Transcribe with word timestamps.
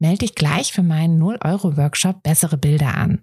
Melde 0.00 0.18
dich 0.18 0.34
gleich 0.34 0.72
für 0.72 0.82
meinen 0.82 1.22
0-Euro-Workshop 1.22 2.22
Bessere 2.22 2.56
Bilder 2.56 2.96
an. 2.96 3.22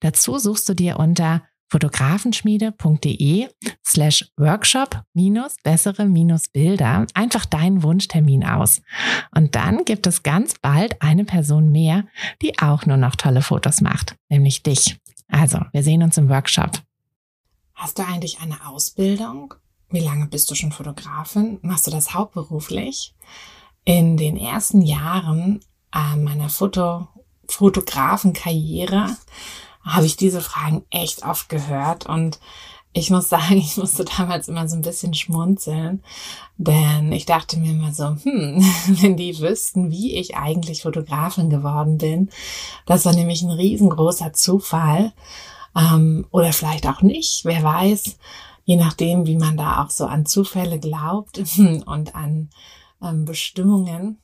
Dazu 0.00 0.38
suchst 0.38 0.68
du 0.68 0.74
dir 0.74 0.98
unter 0.98 1.42
fotografenschmiede.de 1.70 3.48
slash 3.86 4.28
workshop 4.36 5.02
minus 5.14 5.56
bessere 5.62 6.06
minus 6.06 6.48
Bilder 6.48 7.06
einfach 7.14 7.44
deinen 7.44 7.82
Wunschtermin 7.82 8.44
aus. 8.44 8.82
Und 9.34 9.54
dann 9.54 9.84
gibt 9.84 10.06
es 10.06 10.22
ganz 10.22 10.54
bald 10.60 11.00
eine 11.02 11.24
Person 11.24 11.70
mehr, 11.70 12.04
die 12.42 12.58
auch 12.58 12.86
nur 12.86 12.96
noch 12.96 13.14
tolle 13.16 13.42
Fotos 13.42 13.80
macht, 13.80 14.16
nämlich 14.28 14.62
dich. 14.62 14.98
Also, 15.28 15.60
wir 15.72 15.82
sehen 15.82 16.02
uns 16.02 16.16
im 16.16 16.28
Workshop. 16.28 16.80
Hast 17.74 17.98
du 17.98 18.02
eigentlich 18.02 18.40
eine 18.40 18.66
Ausbildung? 18.66 19.54
Wie 19.90 20.00
lange 20.00 20.26
bist 20.26 20.50
du 20.50 20.54
schon 20.54 20.72
Fotografin? 20.72 21.58
Machst 21.62 21.86
du 21.86 21.90
das 21.90 22.12
hauptberuflich? 22.14 23.14
In 23.84 24.16
den 24.16 24.36
ersten 24.36 24.82
Jahren 24.82 25.60
äh, 25.94 26.16
meiner 26.16 26.48
Foto 26.48 27.08
Fotografenkarriere 27.48 29.16
habe 29.82 30.06
ich 30.06 30.16
diese 30.16 30.40
Fragen 30.40 30.84
echt 30.90 31.24
oft 31.24 31.48
gehört. 31.48 32.06
Und 32.06 32.38
ich 32.92 33.10
muss 33.10 33.28
sagen, 33.30 33.56
ich 33.56 33.76
musste 33.76 34.04
damals 34.04 34.48
immer 34.48 34.68
so 34.68 34.76
ein 34.76 34.82
bisschen 34.82 35.14
schmunzeln, 35.14 36.02
denn 36.56 37.12
ich 37.12 37.26
dachte 37.26 37.58
mir 37.58 37.72
immer 37.72 37.92
so, 37.92 38.16
hm, 38.22 38.62
wenn 39.00 39.16
die 39.16 39.38
wüssten, 39.38 39.90
wie 39.90 40.16
ich 40.16 40.36
eigentlich 40.36 40.82
Fotografin 40.82 41.50
geworden 41.50 41.98
bin, 41.98 42.30
das 42.86 43.04
war 43.04 43.14
nämlich 43.14 43.42
ein 43.42 43.50
riesengroßer 43.50 44.32
Zufall. 44.32 45.12
Ähm, 45.76 46.26
oder 46.30 46.52
vielleicht 46.52 46.86
auch 46.86 47.02
nicht, 47.02 47.44
wer 47.44 47.62
weiß, 47.62 48.18
je 48.64 48.76
nachdem, 48.76 49.26
wie 49.26 49.36
man 49.36 49.56
da 49.56 49.82
auch 49.82 49.90
so 49.90 50.06
an 50.06 50.26
Zufälle 50.26 50.78
glaubt 50.78 51.38
und 51.86 52.14
an 52.14 52.50
ähm, 53.02 53.24
Bestimmungen 53.24 54.18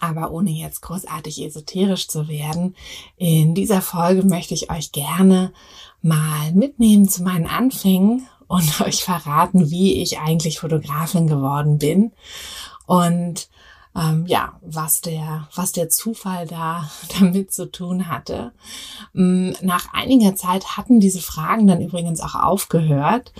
aber 0.00 0.30
ohne 0.30 0.50
jetzt 0.50 0.82
großartig 0.82 1.44
esoterisch 1.44 2.08
zu 2.08 2.28
werden, 2.28 2.76
in 3.16 3.54
dieser 3.54 3.82
Folge 3.82 4.22
möchte 4.22 4.54
ich 4.54 4.70
euch 4.70 4.92
gerne 4.92 5.52
mal 6.02 6.52
mitnehmen 6.52 7.08
zu 7.08 7.22
meinen 7.22 7.46
Anfängen 7.46 8.28
und 8.46 8.80
euch 8.80 9.04
verraten, 9.04 9.70
wie 9.70 10.02
ich 10.02 10.18
eigentlich 10.18 10.60
Fotografin 10.60 11.26
geworden 11.26 11.78
bin 11.78 12.12
und 12.86 13.48
ähm, 13.96 14.26
ja, 14.26 14.58
was 14.62 15.00
der, 15.00 15.48
was 15.54 15.72
der 15.72 15.88
Zufall 15.88 16.46
da 16.46 16.90
damit 17.18 17.52
zu 17.52 17.70
tun 17.70 18.08
hatte. 18.08 18.52
Mm, 19.12 19.50
nach 19.62 19.92
einiger 19.92 20.36
Zeit 20.36 20.76
hatten 20.76 21.00
diese 21.00 21.20
Fragen 21.20 21.66
dann 21.66 21.80
übrigens 21.80 22.20
auch 22.20 22.34
aufgehört. 22.34 23.32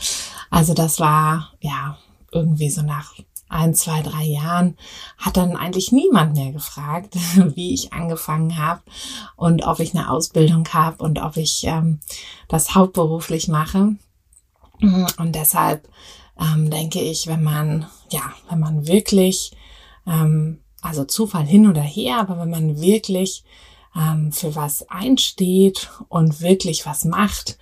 Also 0.50 0.74
das 0.74 0.98
war 1.00 1.52
ja 1.60 1.98
irgendwie 2.32 2.70
so 2.70 2.82
nach 2.82 3.14
ein, 3.48 3.74
zwei, 3.74 4.02
drei 4.02 4.24
Jahren 4.24 4.76
hat 5.16 5.36
dann 5.36 5.56
eigentlich 5.56 5.92
niemand 5.92 6.36
mehr 6.36 6.52
gefragt, 6.52 7.14
wie 7.54 7.74
ich 7.74 7.92
angefangen 7.92 8.58
habe 8.58 8.82
und 9.36 9.66
ob 9.66 9.80
ich 9.80 9.94
eine 9.94 10.10
Ausbildung 10.10 10.68
habe 10.72 11.02
und 11.02 11.18
ob 11.20 11.36
ich 11.36 11.64
ähm, 11.64 12.00
das 12.48 12.74
hauptberuflich 12.74 13.48
mache. 13.48 13.96
Und 14.80 15.34
deshalb 15.34 15.88
ähm, 16.40 16.70
denke 16.70 17.00
ich, 17.00 17.26
wenn 17.26 17.42
man, 17.42 17.86
ja, 18.10 18.22
wenn 18.48 18.60
man 18.60 18.86
wirklich, 18.86 19.52
ähm, 20.06 20.60
also 20.82 21.04
Zufall 21.04 21.44
hin 21.44 21.68
oder 21.68 21.82
her, 21.82 22.18
aber 22.18 22.38
wenn 22.38 22.50
man 22.50 22.80
wirklich 22.80 23.44
ähm, 23.96 24.32
für 24.32 24.54
was 24.54 24.88
einsteht 24.88 25.90
und 26.08 26.40
wirklich 26.40 26.86
was 26.86 27.04
macht, 27.04 27.58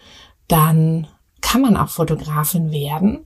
dann 0.49 1.09
kann 1.47 1.61
man 1.61 1.77
auch 1.77 1.89
Fotografin 1.89 2.73
werden. 2.73 3.25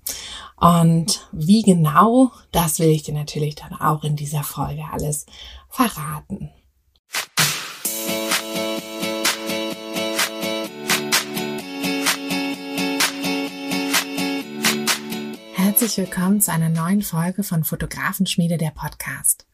Und 0.56 1.26
wie 1.32 1.62
genau, 1.62 2.30
das 2.52 2.78
will 2.78 2.90
ich 2.90 3.02
dir 3.02 3.14
natürlich 3.14 3.54
dann 3.54 3.72
auch 3.72 4.04
in 4.04 4.14
dieser 4.14 4.42
Folge 4.42 4.82
alles 4.92 5.24
verraten. 5.70 6.50
Herzlich 15.54 15.96
willkommen 15.96 16.42
zu 16.42 16.52
einer 16.52 16.68
neuen 16.68 17.00
Folge 17.00 17.42
von 17.42 17.64
Fotografenschmiede 17.64 18.58
der 18.58 18.70
Podcast. 18.72 19.46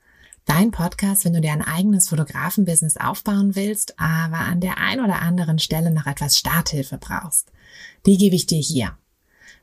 Dein 0.45 0.73
Podcast, 0.73 1.25
wenn 1.25 1.35
du 1.35 1.41
dir 1.41 1.53
ein 1.53 1.63
eigenes 1.63 2.09
Fotografenbusiness 2.09 2.97
aufbauen 2.97 3.55
willst, 3.55 3.99
aber 4.01 4.39
an 4.39 4.61
der 4.61 4.79
ein 4.79 4.99
oder 5.01 5.23
anderen 5.23 5.61
Stelle 5.61 5.93
noch 5.93 6.07
etwas 6.07 6.37
Starthilfe 6.37 6.99
brauchst. 6.99 7.53
Die 8.07 8.17
gebe 8.17 8.37
ich 8.37 8.47
dir 8.47 8.61
hier. 8.61 8.97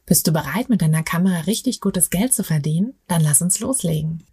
Bist 0.05 0.27
du 0.27 0.31
bereit, 0.31 0.69
mit 0.69 0.81
deiner 0.81 1.03
Kamera 1.03 1.41
richtig 1.41 1.79
gutes 1.79 2.09
Geld 2.09 2.33
zu 2.33 2.43
verdienen? 2.43 2.93
Dann 3.07 3.21
lass 3.21 3.41
uns 3.41 3.59
loslegen. 3.59 4.23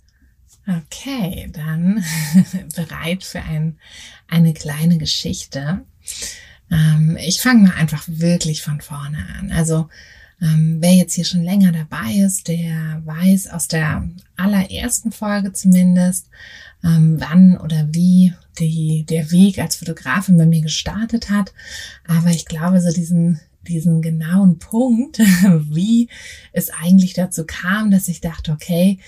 Okay, 0.66 1.50
dann 1.52 2.04
bereit 2.76 3.24
für 3.24 3.40
ein, 3.40 3.78
eine 4.28 4.52
kleine 4.52 4.98
Geschichte. 4.98 5.84
Ähm, 6.70 7.16
ich 7.20 7.40
fange 7.40 7.68
mal 7.68 7.74
einfach 7.74 8.04
wirklich 8.06 8.62
von 8.62 8.80
vorne 8.80 9.26
an. 9.38 9.52
Also 9.52 9.88
ähm, 10.42 10.78
wer 10.80 10.94
jetzt 10.94 11.14
hier 11.14 11.24
schon 11.24 11.42
länger 11.42 11.72
dabei 11.72 12.12
ist, 12.14 12.48
der 12.48 13.02
weiß 13.04 13.48
aus 13.48 13.68
der 13.68 14.08
allerersten 14.36 15.12
Folge 15.12 15.52
zumindest, 15.52 16.28
ähm, 16.82 17.16
wann 17.20 17.58
oder 17.58 17.88
wie 17.92 18.32
die, 18.58 19.04
der 19.08 19.30
Weg 19.30 19.58
als 19.58 19.76
Fotografin 19.76 20.38
bei 20.38 20.46
mir 20.46 20.62
gestartet 20.62 21.30
hat. 21.30 21.52
Aber 22.06 22.30
ich 22.30 22.46
glaube, 22.46 22.80
so 22.80 22.90
diesen 22.90 23.40
diesen 23.68 24.02
genauen 24.02 24.58
Punkt, 24.58 25.18
wie 25.70 26.08
es 26.52 26.70
eigentlich 26.70 27.14
dazu 27.14 27.44
kam, 27.46 27.90
dass 27.90 28.08
ich 28.08 28.20
dachte, 28.20 28.52
okay, 28.52 28.98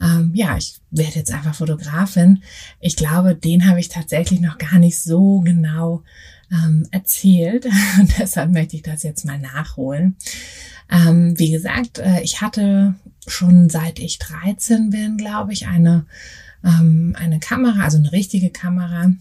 ähm, 0.00 0.32
ja, 0.34 0.56
ich 0.56 0.76
werde 0.90 1.16
jetzt 1.16 1.32
einfach 1.32 1.54
Fotografin. 1.54 2.42
Ich 2.80 2.96
glaube, 2.96 3.34
den 3.34 3.68
habe 3.68 3.80
ich 3.80 3.88
tatsächlich 3.88 4.40
noch 4.40 4.58
gar 4.58 4.78
nicht 4.78 5.00
so 5.00 5.40
genau 5.40 6.02
ähm, 6.50 6.86
erzählt. 6.90 7.66
Und 7.98 8.12
deshalb 8.18 8.52
möchte 8.52 8.76
ich 8.76 8.82
das 8.82 9.02
jetzt 9.02 9.24
mal 9.24 9.38
nachholen. 9.38 10.16
Ähm, 10.90 11.38
wie 11.38 11.50
gesagt, 11.50 11.98
äh, 11.98 12.20
ich 12.22 12.40
hatte 12.40 12.94
schon 13.26 13.68
seit 13.68 13.98
ich 13.98 14.18
13 14.18 14.90
bin, 14.90 15.18
glaube 15.18 15.52
ich, 15.52 15.66
eine, 15.66 16.06
ähm, 16.64 17.14
eine 17.18 17.40
Kamera, 17.40 17.84
also 17.84 17.98
eine 17.98 18.12
richtige 18.12 18.50
Kamera 18.50 19.12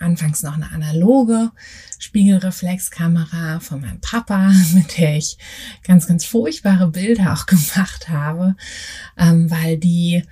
anfangs 0.00 0.42
noch 0.42 0.54
eine 0.54 0.72
analoge 0.72 1.50
Spiegelreflexkamera 1.98 3.60
von 3.60 3.80
meinem 3.80 4.00
Papa, 4.00 4.52
mit 4.74 4.98
der 4.98 5.16
ich 5.16 5.38
ganz, 5.84 6.06
ganz 6.06 6.24
furchtbare 6.24 6.88
Bilder 6.88 7.32
auch 7.32 7.46
gemacht 7.46 8.08
habe, 8.08 8.56
ähm, 9.16 9.50
weil 9.50 9.78
die 9.78 10.24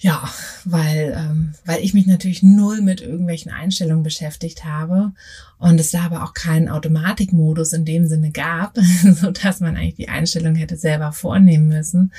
ja, 0.00 0.30
weil, 0.64 1.12
ähm, 1.16 1.54
weil 1.64 1.82
ich 1.82 1.92
mich 1.92 2.06
natürlich 2.06 2.44
null 2.44 2.82
mit 2.82 3.00
irgendwelchen 3.00 3.50
Einstellungen 3.50 4.04
beschäftigt 4.04 4.64
habe 4.64 5.12
und 5.58 5.80
es 5.80 5.90
da 5.90 6.04
aber 6.04 6.22
auch 6.22 6.34
keinen 6.34 6.68
Automatikmodus 6.68 7.72
in 7.72 7.84
dem 7.84 8.06
Sinne 8.06 8.30
gab, 8.30 8.78
so 9.20 9.32
dass 9.32 9.58
man 9.58 9.76
eigentlich 9.76 9.96
die 9.96 10.08
Einstellung 10.08 10.54
hätte 10.54 10.76
selber 10.76 11.10
vornehmen 11.10 11.66
müssen 11.66 12.12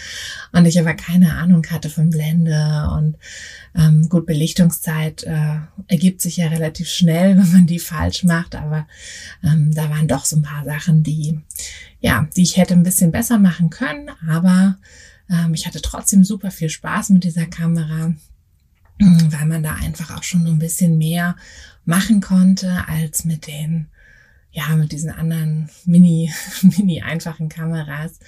und 0.52 0.66
ich 0.66 0.78
aber 0.78 0.94
keine 0.94 1.36
Ahnung 1.36 1.66
hatte 1.70 1.90
von 1.90 2.10
Blende 2.10 2.90
und 2.98 3.16
ähm, 3.76 4.10
gut 4.10 4.26
Belichtungszeit 4.26 5.24
äh, 5.24 5.60
ergibt 5.88 6.22
sich 6.22 6.36
ja 6.36 6.48
relativ 6.50 6.90
schnell, 6.90 7.38
wenn 7.38 7.52
man 7.52 7.68
die 7.68 7.80
falsch 7.80 8.26
macht, 8.26 8.56
aber 8.56 8.88
ähm, 9.42 9.74
da 9.74 9.90
waren 9.90 10.10
doch 10.10 10.26
so 10.26 10.36
ein 10.36 10.42
paar 10.42 10.66
Sachen, 10.66 11.04
die 11.04 11.40
ja, 12.02 12.28
die 12.36 12.44
ich 12.44 12.58
hätte 12.58 12.74
ein 12.74 12.84
bisschen 12.84 13.12
besser 13.12 13.40
machen 13.40 13.70
können, 13.70 14.10
aber 14.28 14.78
ähm, 15.30 15.54
ich 15.54 15.66
hatte 15.66 15.82
trotzdem 15.82 16.24
super 16.24 16.52
viel 16.52 16.70
Spaß 16.70 17.10
mit 17.10 17.24
dieser 17.24 17.46
Kamera, 17.46 18.14
weil 19.00 19.46
man 19.46 19.64
da 19.64 19.76
einfach 19.76 20.16
auch 20.16 20.24
schon 20.24 20.46
so 20.46 20.52
ein 20.52 20.60
bisschen 20.60 20.98
mehr 20.98 21.36
machen 21.86 22.22
konnte 22.22 22.88
als 22.88 23.26
mit 23.26 23.48
den 23.48 23.88
ja, 24.52 24.76
mit 24.76 24.92
diesen 24.92 25.12
anderen 25.12 25.70
mini, 25.86 26.32
mini 26.62 27.02
einfachen 27.02 27.50
Kameras, 27.50 28.20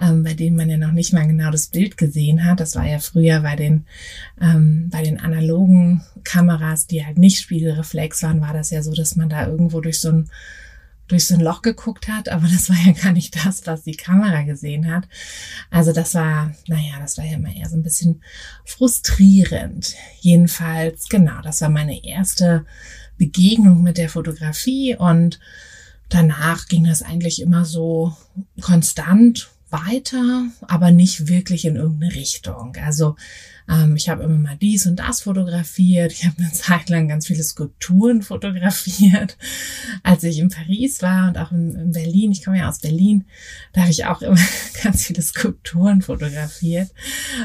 ähm, 0.00 0.24
bei 0.24 0.34
denen 0.34 0.56
man 0.56 0.70
ja 0.70 0.78
noch 0.78 0.92
nicht 0.92 1.12
mal 1.12 1.26
genau 1.26 1.50
das 1.50 1.68
Bild 1.68 1.96
gesehen 1.96 2.44
hat. 2.44 2.60
Das 2.60 2.76
war 2.76 2.86
ja 2.86 2.98
früher 2.98 3.40
bei 3.40 3.56
den, 3.56 3.84
ähm, 4.40 4.88
bei 4.90 5.02
den 5.02 5.20
analogen 5.20 6.02
Kameras, 6.24 6.86
die 6.86 7.04
halt 7.04 7.18
nicht 7.18 7.40
Spiegelreflex 7.40 8.22
waren, 8.22 8.40
war 8.40 8.54
das 8.54 8.70
ja 8.70 8.82
so, 8.82 8.94
dass 8.94 9.16
man 9.16 9.28
da 9.28 9.46
irgendwo 9.46 9.80
durch 9.80 10.00
so 10.00 10.08
ein 10.08 10.30
durch 11.10 11.26
so 11.26 11.34
ein 11.34 11.40
Loch 11.40 11.62
geguckt 11.62 12.08
hat, 12.08 12.28
aber 12.28 12.46
das 12.46 12.70
war 12.70 12.76
ja 12.86 12.92
gar 12.92 13.12
nicht 13.12 13.44
das, 13.44 13.66
was 13.66 13.82
die 13.82 13.96
Kamera 13.96 14.42
gesehen 14.42 14.90
hat. 14.92 15.08
Also 15.70 15.92
das 15.92 16.14
war, 16.14 16.54
naja, 16.66 16.94
das 17.00 17.18
war 17.18 17.24
ja 17.24 17.34
immer 17.34 17.54
eher 17.54 17.68
so 17.68 17.76
ein 17.76 17.82
bisschen 17.82 18.22
frustrierend. 18.64 19.94
Jedenfalls, 20.20 21.08
genau, 21.08 21.40
das 21.42 21.60
war 21.60 21.68
meine 21.68 22.04
erste 22.04 22.64
Begegnung 23.18 23.82
mit 23.82 23.98
der 23.98 24.08
Fotografie 24.08 24.96
und 24.96 25.40
danach 26.08 26.68
ging 26.68 26.84
das 26.84 27.02
eigentlich 27.02 27.42
immer 27.42 27.64
so 27.64 28.16
konstant 28.60 29.50
weiter, 29.70 30.46
aber 30.62 30.90
nicht 30.90 31.28
wirklich 31.28 31.64
in 31.64 31.76
irgendeine 31.76 32.14
Richtung. 32.14 32.76
Also 32.84 33.16
ähm, 33.70 33.94
ich 33.96 34.08
habe 34.08 34.24
immer 34.24 34.38
mal 34.38 34.56
dies 34.56 34.86
und 34.86 34.96
das 34.96 35.22
fotografiert. 35.22 36.12
Ich 36.12 36.26
habe 36.26 36.36
eine 36.38 36.52
Zeit 36.52 36.88
lang 36.88 37.08
ganz 37.08 37.26
viele 37.26 37.42
Skulpturen 37.42 38.22
fotografiert. 38.22 39.36
Als 40.02 40.24
ich 40.24 40.38
in 40.38 40.48
Paris 40.48 41.02
war 41.02 41.28
und 41.28 41.38
auch 41.38 41.52
in, 41.52 41.74
in 41.76 41.92
Berlin, 41.92 42.32
ich 42.32 42.44
komme 42.44 42.58
ja 42.58 42.68
aus 42.68 42.80
Berlin, 42.80 43.24
da 43.72 43.82
habe 43.82 43.92
ich 43.92 44.04
auch 44.06 44.22
immer 44.22 44.36
ganz 44.82 45.04
viele 45.04 45.22
Skulpturen 45.22 46.02
fotografiert. 46.02 46.90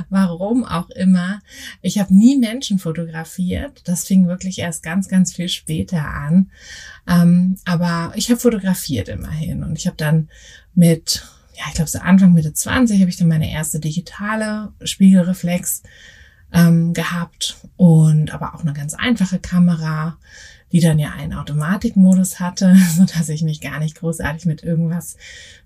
Warum 0.09 0.65
auch 0.65 0.89
immer. 0.89 1.41
Ich 1.81 1.99
habe 1.99 2.13
nie 2.13 2.37
Menschen 2.37 2.79
fotografiert. 2.79 3.81
Das 3.85 4.05
fing 4.05 4.27
wirklich 4.27 4.59
erst 4.59 4.81
ganz, 4.83 5.07
ganz 5.07 5.33
viel 5.33 5.49
später 5.49 6.05
an. 6.05 6.49
Ähm, 7.07 7.57
aber 7.65 8.13
ich 8.15 8.29
habe 8.31 8.39
fotografiert 8.39 9.09
immerhin 9.09 9.63
und 9.63 9.77
ich 9.77 9.85
habe 9.85 9.97
dann 9.97 10.29
mit 10.73 11.23
ja, 11.57 11.63
ich 11.69 11.75
glaube 11.75 11.89
so 11.89 11.99
Anfang 11.99 12.33
Mitte 12.33 12.53
20 12.53 12.99
habe 12.99 13.09
ich 13.09 13.17
dann 13.17 13.27
meine 13.27 13.51
erste 13.51 13.79
digitale 13.79 14.73
Spiegelreflex 14.83 15.83
ähm, 16.51 16.93
gehabt 16.93 17.57
und 17.77 18.33
aber 18.33 18.55
auch 18.55 18.61
eine 18.61 18.73
ganz 18.73 18.93
einfache 18.93 19.39
Kamera, 19.39 20.17
die 20.71 20.79
dann 20.79 20.99
ja 20.99 21.11
einen 21.11 21.33
Automatikmodus 21.33 22.39
hatte, 22.39 22.75
so 22.95 23.05
dass 23.05 23.29
ich 23.29 23.41
mich 23.43 23.61
gar 23.61 23.79
nicht 23.79 23.95
großartig 23.95 24.45
mit 24.45 24.63
irgendwas 24.63 25.17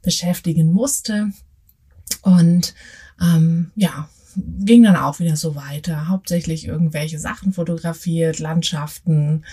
beschäftigen 0.01 0.71
musste. 0.71 1.31
Und 2.21 2.74
ähm, 3.21 3.71
ja, 3.75 4.09
ging 4.36 4.84
dann 4.84 4.96
auch 4.96 5.20
wieder 5.20 5.36
so 5.36 5.56
weiter. 5.56 6.08
Hauptsächlich 6.08 6.68
irgendwelche 6.68 7.20
Sachen 7.20 7.54
fotografiert, 7.54 8.40
Landschaften, 8.40 9.46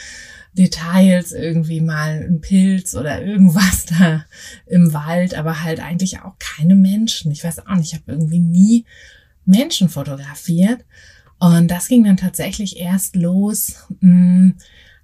Details, 0.52 1.32
irgendwie 1.32 1.80
mal 1.80 2.26
ein 2.28 2.40
Pilz 2.40 2.94
oder 2.94 3.22
irgendwas 3.22 3.86
da 3.86 4.24
im 4.66 4.92
Wald, 4.92 5.34
aber 5.34 5.62
halt 5.62 5.80
eigentlich 5.80 6.20
auch 6.20 6.34
keine 6.38 6.74
Menschen. 6.74 7.30
Ich 7.32 7.44
weiß 7.44 7.66
auch 7.66 7.74
nicht, 7.74 7.92
ich 7.92 7.98
habe 7.98 8.12
irgendwie 8.12 8.40
nie 8.40 8.84
Menschen 9.44 9.88
fotografiert. 9.88 10.84
Und 11.38 11.68
das 11.68 11.88
ging 11.88 12.04
dann 12.04 12.16
tatsächlich 12.16 12.78
erst 12.78 13.16
los, 13.16 13.86
mm, 14.00 14.50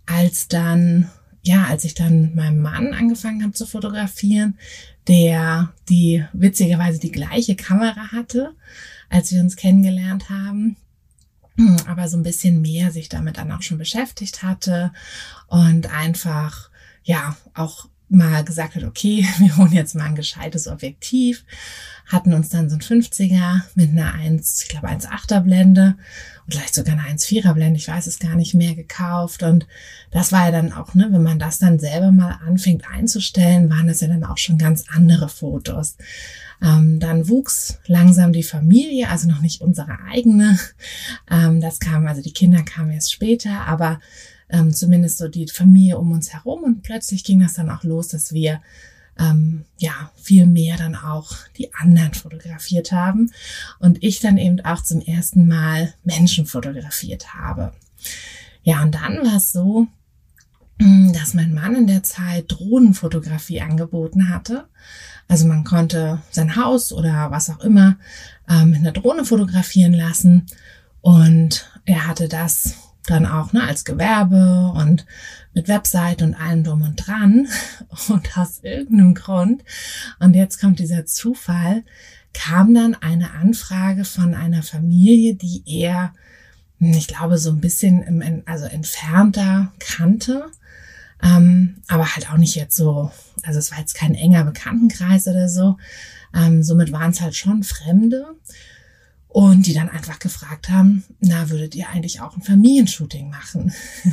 als 0.07 0.49
dann, 0.49 1.11
ja, 1.43 1.67
als 1.67 1.85
ich 1.85 1.95
dann 1.95 2.23
mit 2.23 2.35
meinem 2.35 2.61
Mann 2.61 2.95
angefangen 2.95 3.43
habe 3.43 3.53
zu 3.53 3.67
fotografieren, 3.67 4.59
der 5.09 5.73
die 5.89 6.25
witzigerweise 6.33 7.01
die 7.01 7.13
gleiche 7.13 7.57
Kamera 7.57 8.13
hatte, 8.13 8.55
als 9.13 9.31
wir 9.31 9.41
uns 9.41 9.57
kennengelernt 9.57 10.31
haben. 10.31 10.77
Aber 11.87 12.09
so 12.09 12.17
ein 12.17 12.23
bisschen 12.23 12.63
mehr 12.63 12.91
sich 12.91 13.11
damit 13.11 13.37
dann 13.37 13.53
auch 13.53 13.63
schon 13.63 13.79
beschäftigt 13.79 14.43
hatte 14.43 14.93
und 15.49 15.93
einfach, 15.95 16.71
ja, 17.05 17.37
auch 17.55 17.89
mal 18.13 18.45
gesagt 18.45 18.75
hat, 18.75 18.85
okay, 18.85 19.27
wir 19.39 19.57
holen 19.57 19.73
jetzt 19.73 19.95
mal 19.95 20.05
ein 20.05 20.15
gescheites 20.15 20.69
Objektiv, 20.69 21.45
hatten 22.07 22.35
uns 22.35 22.49
dann 22.49 22.69
so 22.69 22.77
ein 22.77 22.83
50er 22.83 23.63
mit 23.75 23.91
einer 23.91 24.15
1, 24.15 24.63
ich 24.63 24.69
glaube 24.69 24.89
1,8er 24.89 25.41
Blende 25.41 25.97
und 26.45 26.55
vielleicht 26.55 26.75
sogar 26.75 26.99
eine 26.99 27.17
1,4er 27.17 27.55
Blende, 27.55 27.79
ich 27.79 27.89
weiß 27.89 28.07
es 28.07 28.19
gar 28.19 28.35
nicht 28.35 28.55
mehr, 28.55 28.75
gekauft 28.75 29.43
und 29.43 29.67
das 30.11 30.33
war 30.33 30.47
ja 30.47 30.51
dann 30.51 30.73
auch, 30.73 30.95
ne, 30.95 31.09
wenn 31.11 31.23
man 31.23 31.39
das 31.39 31.59
dann 31.59 31.79
selber 31.79 32.13
mal 32.13 32.39
anfängt 32.47 32.85
einzustellen, 32.89 33.71
waren 33.71 33.87
das 33.87 34.01
ja 34.01 34.09
dann 34.09 34.25
auch 34.25 34.39
schon 34.39 34.59
ganz 34.59 34.85
andere 34.89 35.29
Fotos. 35.29 35.97
Ähm, 36.63 37.01
dann 37.01 37.29
wuchs 37.29 37.81
langsam 37.87 38.33
die 38.33 38.45
Familie, 38.45 39.09
also 39.09 39.29
noch 39.29 39.41
nicht 39.41 39.61
unsere 39.63 39.99
eigene. 40.09 40.59
Ähm, 41.29 41.61
das 41.61 41.81
kam, 41.81 42.07
also 42.07 42.23
die 42.23 42.33
Kinder 42.33 42.63
kamen 42.63 42.93
erst 42.93 43.13
später, 43.13 43.67
aber 43.67 44.01
ähm, 44.53 44.73
zumindest 44.73 45.19
so 45.19 45.29
die 45.29 45.49
Familie 45.49 45.99
um 45.99 46.13
uns 46.13 46.33
herum 46.33 46.63
und 46.63 46.83
plötzlich 46.83 47.25
ging 47.25 47.41
das 47.41 47.55
dann 47.55 47.71
auch 47.71 47.83
los, 47.83 48.09
dass 48.09 48.33
wir 48.33 48.61
ähm, 49.19 49.65
ja 49.79 50.11
viel 50.17 50.47
mehr 50.47 50.77
dann 50.77 50.95
auch 50.95 51.33
die 51.57 51.73
anderen 51.75 52.15
fotografiert 52.15 52.93
haben 52.93 53.33
und 53.79 54.03
ich 54.03 54.21
dann 54.21 54.39
eben 54.39 54.61
auch 54.61 54.83
zum 54.83 55.01
ersten 55.01 55.49
Mal 55.49 55.95
Menschen 56.05 56.47
fotografiert 56.47 57.35
habe. 57.35 57.73
Ja, 58.63 58.83
und 58.83 58.95
dann 58.95 59.19
war 59.25 59.37
es 59.37 59.53
so, 59.53 59.89
hm, 60.79 61.13
dass 61.13 61.35
mein 61.35 61.55
Mann 61.55 61.75
in 61.75 61.87
der 61.87 62.03
Zeit 62.03 62.47
Drohnenfotografie 62.49 63.61
angeboten 63.61 64.29
hatte. 64.29 64.69
Also 65.29 65.47
man 65.47 65.65
konnte 65.65 66.21
sein 66.31 66.57
Haus 66.57 66.93
oder 66.93 67.31
was 67.31 67.49
auch 67.51 67.61
immer 67.61 67.97
ähm, 68.49 68.71
mit 68.71 68.81
einer 68.81 68.93
Drohne 68.93 69.25
fotografieren 69.25 69.95
lassen 69.95 70.47
und 71.01 71.71
er 71.85 72.07
hatte 72.07 72.29
das 72.29 72.75
dann 73.07 73.27
auch 73.27 73.53
ne, 73.53 73.63
als 73.65 73.85
Gewerbe 73.85 74.73
und 74.77 75.07
mit 75.55 75.69
Website 75.69 76.23
und 76.23 76.35
allem 76.35 76.65
drum 76.65 76.83
und 76.83 76.97
dran. 76.97 77.49
Und 78.09 78.39
aus 78.39 78.61
irgendeinem 78.63 79.15
Grund, 79.15 79.63
und 80.19 80.35
jetzt 80.35 80.61
kommt 80.61 80.79
dieser 80.79 81.05
Zufall, 81.05 81.85
kam 82.33 82.73
dann 82.75 82.95
eine 82.95 83.33
Anfrage 83.33 84.05
von 84.05 84.35
einer 84.35 84.63
Familie, 84.63 85.35
die 85.35 85.63
er, 85.67 86.15
ich 86.79 87.07
glaube, 87.07 87.37
so 87.39 87.51
ein 87.51 87.61
bisschen 87.61 88.03
im, 88.03 88.43
also 88.47 88.65
entfernter 88.65 89.73
kannte. 89.79 90.47
Ähm, 91.23 91.77
aber 91.89 92.15
halt 92.15 92.31
auch 92.31 92.39
nicht 92.39 92.57
jetzt 92.57 92.77
so, 92.77 93.11
also 93.43 93.59
es 93.59 93.71
war 93.71 93.79
jetzt 93.79 93.95
kein 93.95 94.15
enger 94.15 94.45
Bekanntenkreis 94.45 95.29
oder 95.29 95.49
so. 95.49 95.77
Ähm, 96.35 96.63
somit 96.63 96.93
waren 96.93 97.11
es 97.11 97.21
halt 97.21 97.37
schon 97.37 97.63
Fremde. 97.63 98.27
Und 99.33 99.67
die 99.67 99.73
dann 99.73 99.89
einfach 99.89 100.19
gefragt 100.19 100.69
haben, 100.69 101.05
na, 101.21 101.49
würdet 101.49 101.75
ihr 101.75 101.89
eigentlich 101.89 102.21
auch 102.21 102.37
ein 102.37 102.43
Familienshooting 102.43 103.31
machen? 103.31 103.73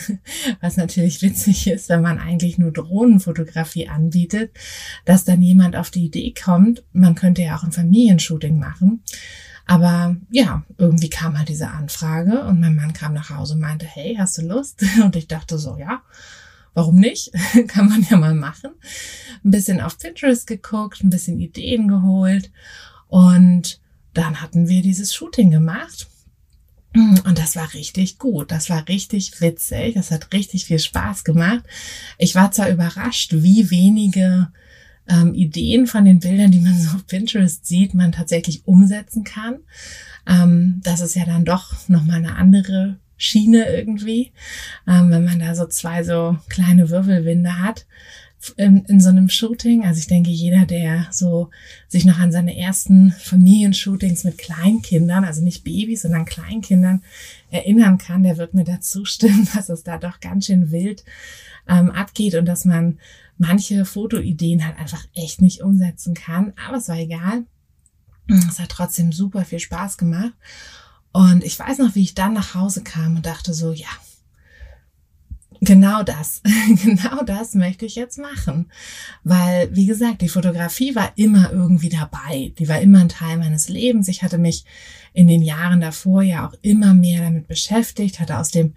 Was 0.62 0.77
natürlich 0.77 1.21
witzig 1.21 1.68
ist, 1.68 1.89
wenn 1.89 2.01
man 2.01 2.19
eigentlich 2.19 2.57
nur 2.57 2.71
Drohnenfotografie 2.71 3.89
anbietet, 3.89 4.56
dass 5.04 5.25
dann 5.25 5.42
jemand 5.42 5.75
auf 5.75 5.89
die 5.89 6.06
Idee 6.06 6.33
kommt, 6.42 6.83
man 6.94 7.16
könnte 7.16 7.42
ja 7.42 7.57
auch 7.57 7.63
ein 7.63 7.74
Familienshooting 7.74 8.57
machen. 8.57 9.04
Aber 9.66 10.16
ja, 10.31 10.63
irgendwie 10.77 11.10
kam 11.10 11.38
halt 11.38 11.50
diese 11.50 11.68
Anfrage 11.68 12.45
und 12.45 12.62
mein 12.62 12.75
Mann 12.75 12.94
kam 12.94 13.13
nach 13.13 13.30
Hause 13.30 13.56
und 13.56 13.60
meinte, 13.60 13.86
hey, 13.86 14.15
hast 14.18 14.38
du 14.38 14.44
Lust? 14.44 14.81
Und 15.04 15.18
ich 15.18 15.27
dachte 15.27 15.57
so, 15.57 15.77
ja, 15.77 16.01
warum 16.74 16.95
nicht? 16.95 17.31
Kann 17.68 17.89
man 17.89 18.07
ja 18.10 18.15
mal 18.15 18.36
machen. 18.36 18.72
Ein 19.44 19.51
bisschen 19.51 19.81
auf 19.81 19.98
Pinterest 19.98 20.48
geguckt, 20.48 21.04
ein 21.04 21.10
bisschen 21.10 21.42
Ideen 21.42 21.89
geholt 21.89 22.51
und 23.10 23.81
dann 24.14 24.42
hatten 24.42 24.68
wir 24.68 24.82
dieses 24.82 25.14
Shooting 25.14 25.52
gemacht. 25.52 26.08
Und 26.96 27.38
das 27.38 27.56
war 27.56 27.74
richtig 27.74 28.18
gut. 28.18 28.52
Das 28.52 28.70
war 28.70 28.88
richtig 28.88 29.42
witzig. 29.42 29.94
Das 29.94 30.10
hat 30.12 30.34
richtig 30.34 30.66
viel 30.66 30.80
Spaß 30.80 31.24
gemacht. 31.24 31.64
Ich 32.18 32.34
war 32.34 32.51
zwar 32.51 32.70
überrascht, 32.70 33.34
wie 33.34 33.70
wenige 33.70 34.51
ähm, 35.08 35.34
Ideen 35.34 35.86
von 35.86 36.06
den 36.06 36.20
Bildern, 36.20 36.51
die 36.51 36.60
man 36.60 36.80
so 36.80 36.96
auf 36.96 37.06
Pinterest 37.06 37.66
sieht, 37.66 37.94
man 37.94 38.12
tatsächlich 38.12 38.66
umsetzen 38.66 39.24
kann. 39.24 39.60
Ähm, 40.28 40.82
das 40.84 41.01
ist 41.01 41.16
ja 41.16 41.25
dann 41.25 41.46
doch 41.46 41.88
nochmal 41.89 42.18
eine 42.18 42.36
andere 42.36 42.98
Schiene 43.18 43.70
irgendwie, 43.70 44.32
ähm, 44.88 45.12
wenn 45.12 45.25
man 45.25 45.39
da 45.39 45.54
so 45.54 45.68
zwei 45.68 46.04
so 46.04 46.38
kleine 46.48 46.89
Wirbelwinde 46.89 47.60
hat 47.60 47.86
in, 48.55 48.86
in 48.86 49.01
so 49.01 49.10
einem 49.10 49.29
Shooting. 49.29 49.86
Also 49.86 50.00
ich 50.00 50.08
denke, 50.08 50.29
jeder, 50.29 50.65
der 50.65 51.08
so 51.12 51.50
sich 51.88 52.05
noch 52.05 52.19
an 52.19 52.31
seine 52.31 52.58
ersten 52.58 53.12
Familienshootings 53.12 54.24
mit 54.24 54.38
Kleinkindern, 54.38 55.25
also 55.25 55.41
nicht 55.41 55.63
Babys, 55.63 56.03
sondern 56.03 56.25
Kleinkindern 56.25 57.03
erinnern 57.51 57.98
kann, 57.98 58.24
der 58.24 58.38
wird 58.38 58.53
mir 58.53 58.63
dazu 58.63 59.05
stimmen, 59.05 59.48
dass 59.55 59.69
es 59.69 59.84
da 59.84 59.98
doch 59.98 60.19
ganz 60.19 60.46
schön 60.46 60.72
wild 60.72 61.03
ähm, 61.67 61.91
abgeht 61.91 62.36
und 62.36 62.46
dass 62.46 62.65
man 62.65 63.00
manche 63.38 63.86
Fotoideen 63.86 64.65
halt 64.65 64.77
einfach 64.77 65.05
echt 65.13 65.41
nicht 65.41 65.62
umsetzen 65.62 66.13
kann. 66.13 66.53
Aber 66.67 66.77
es 66.77 66.89
war 66.89 66.98
egal. 66.98 67.46
Es 68.27 68.60
hat 68.60 68.69
trotzdem 68.69 69.12
super 69.12 69.43
viel 69.43 69.60
Spaß 69.60 69.98
gemacht. 69.98 70.34
Und 71.12 71.43
ich 71.43 71.58
weiß 71.58 71.79
noch, 71.79 71.96
wie 71.96 72.03
ich 72.03 72.13
dann 72.13 72.34
nach 72.34 72.53
Hause 72.53 72.84
kam 72.84 73.15
und 73.15 73.25
dachte 73.25 73.53
so, 73.53 73.72
ja, 73.72 73.88
Genau 75.62 76.04
das, 76.04 76.42
genau 76.84 77.24
das 77.24 77.54
möchte 77.54 77.86
ich 77.86 77.96
jetzt 77.96 78.18
machen. 78.18 78.72
Weil, 79.24 79.75
wie 79.75 79.86
gesagt, 79.86 80.22
die 80.22 80.30
Fotografie 80.30 80.96
war 80.96 81.12
immer 81.16 81.51
irgendwie 81.51 81.89
dabei. 81.89 82.54
Die 82.58 82.70
war 82.70 82.80
immer 82.80 83.00
ein 83.00 83.10
Teil 83.10 83.38
meines 83.38 83.68
Lebens. 83.68 84.08
Ich 84.08 84.24
hatte 84.24 84.38
mich 84.38 84.63
in 85.13 85.28
den 85.28 85.42
Jahren 85.42 85.82
davor 85.82 86.22
ja 86.22 86.48
auch 86.48 86.54
immer 86.62 86.94
mehr 86.94 87.24
damit 87.24 87.48
beschäftigt, 87.48 88.20
hatte 88.20 88.38
aus 88.38 88.51
dem 88.51 88.74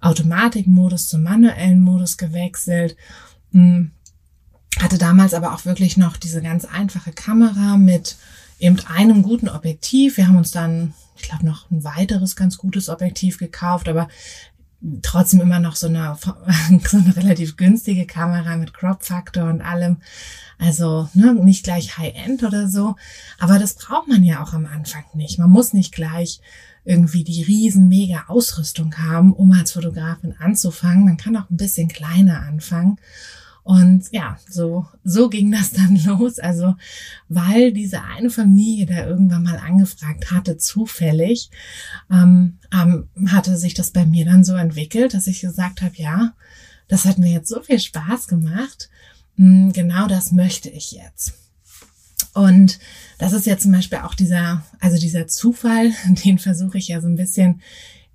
Automatikmodus 0.00 1.08
zum 1.08 1.22
manuellen 1.22 1.80
Modus 1.80 2.16
gewechselt. 2.16 2.96
Hm, 3.52 3.92
hatte 4.80 4.98
damals 4.98 5.34
aber 5.34 5.54
auch 5.54 5.64
wirklich 5.64 5.96
noch 5.96 6.16
diese 6.16 6.40
ganz 6.40 6.64
einfache 6.64 7.12
Kamera 7.12 7.76
mit 7.76 8.16
eben 8.58 8.78
einem 8.86 9.22
guten 9.22 9.48
Objektiv. 9.48 10.16
Wir 10.16 10.28
haben 10.28 10.38
uns 10.38 10.50
dann, 10.50 10.94
ich 11.16 11.22
glaube, 11.22 11.44
noch 11.44 11.70
ein 11.70 11.84
weiteres 11.84 12.36
ganz 12.36 12.56
gutes 12.56 12.88
Objektiv 12.88 13.38
gekauft, 13.38 13.88
aber 13.88 14.08
trotzdem 15.02 15.40
immer 15.40 15.60
noch 15.60 15.76
so 15.76 15.86
eine, 15.86 16.16
so 16.88 16.96
eine 16.96 17.16
relativ 17.16 17.56
günstige 17.56 18.06
Kamera 18.06 18.56
mit 18.56 18.74
Crop-Faktor 18.74 19.44
und 19.44 19.60
allem. 19.60 19.98
Also 20.58 21.08
ne, 21.14 21.34
nicht 21.34 21.64
gleich 21.64 21.98
High-End 21.98 22.42
oder 22.42 22.68
so. 22.68 22.96
Aber 23.38 23.58
das 23.58 23.74
braucht 23.74 24.08
man 24.08 24.22
ja 24.22 24.42
auch 24.42 24.52
am 24.52 24.66
Anfang 24.66 25.04
nicht. 25.14 25.38
Man 25.38 25.50
muss 25.50 25.72
nicht 25.72 25.92
gleich 25.92 26.40
irgendwie 26.84 27.24
die 27.24 27.42
riesen 27.42 27.88
mega 27.88 28.24
Ausrüstung 28.28 28.96
haben, 28.98 29.32
um 29.32 29.52
als 29.52 29.72
Fotografin 29.72 30.34
anzufangen. 30.38 31.04
Man 31.04 31.16
kann 31.16 31.36
auch 31.36 31.48
ein 31.50 31.56
bisschen 31.56 31.88
kleiner 31.88 32.42
anfangen. 32.42 32.98
Und 33.64 34.04
ja, 34.10 34.38
so, 34.48 34.86
so 35.04 35.28
ging 35.28 35.52
das 35.52 35.72
dann 35.72 35.96
los. 36.04 36.38
Also, 36.38 36.74
weil 37.28 37.72
diese 37.72 38.02
eine 38.02 38.30
Familie 38.30 38.86
da 38.86 39.06
irgendwann 39.06 39.44
mal 39.44 39.58
angefragt 39.58 40.30
hatte, 40.30 40.56
zufällig, 40.56 41.50
ähm, 42.10 42.58
ähm, 42.72 43.08
hatte 43.28 43.56
sich 43.56 43.74
das 43.74 43.90
bei 43.90 44.04
mir 44.04 44.24
dann 44.24 44.44
so 44.44 44.54
entwickelt, 44.54 45.14
dass 45.14 45.26
ich 45.26 45.40
gesagt 45.40 45.82
habe, 45.82 45.94
ja, 45.96 46.34
das 46.88 47.04
hat 47.04 47.18
mir 47.18 47.30
jetzt 47.30 47.48
so 47.48 47.62
viel 47.62 47.78
Spaß 47.78 48.26
gemacht. 48.26 48.90
Hm, 49.36 49.72
genau 49.72 50.08
das 50.08 50.32
möchte 50.32 50.68
ich 50.68 50.92
jetzt. 50.92 51.34
Und 52.34 52.78
das 53.18 53.32
ist 53.32 53.46
ja 53.46 53.58
zum 53.58 53.72
Beispiel 53.72 53.98
auch 53.98 54.14
dieser, 54.14 54.64
also 54.80 54.98
dieser 54.98 55.26
Zufall, 55.26 55.92
den 56.24 56.38
versuche 56.38 56.78
ich 56.78 56.88
ja 56.88 57.00
so 57.00 57.06
ein 57.06 57.16
bisschen 57.16 57.62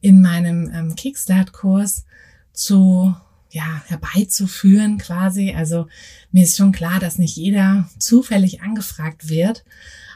in 0.02 0.22
meinem 0.22 0.70
ähm, 0.74 0.96
Kickstart-Kurs 0.96 2.06
zu 2.54 3.16
ja, 3.58 3.82
herbeizuführen 3.88 5.00
quasi. 5.00 5.54
Also 5.56 5.88
mir 6.32 6.44
ist 6.44 6.58
schon 6.58 6.72
klar, 6.72 7.00
dass 7.00 7.18
nicht 7.18 7.36
jeder 7.36 7.90
zufällig 7.98 8.62
angefragt 8.62 9.30
wird. 9.30 9.64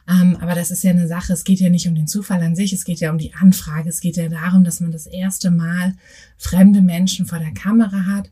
Ähm, 0.08 0.38
aber 0.40 0.54
das 0.54 0.70
ist 0.70 0.84
ja 0.84 0.92
eine 0.92 1.08
Sache, 1.08 1.34
es 1.34 1.44
geht 1.44 1.60
ja 1.60 1.70
nicht 1.70 1.88
um 1.88 1.96
den 1.96 2.08
Zufall 2.08 2.42
an 2.42 2.56
sich, 2.56 2.72
es 2.72 2.86
geht 2.86 3.00
ja 3.00 3.12
um 3.12 3.18
die 3.18 3.34
Anfrage. 3.34 3.90
Es 3.90 4.00
geht 4.00 4.16
ja 4.16 4.30
darum, 4.30 4.64
dass 4.64 4.80
man 4.80 4.92
das 4.92 5.08
erste 5.08 5.50
Mal 5.50 5.96
fremde 6.38 6.82
Menschen 6.82 7.26
vor 7.26 7.40
der 7.40 7.54
Kamera 7.54 8.06
hat 8.06 8.30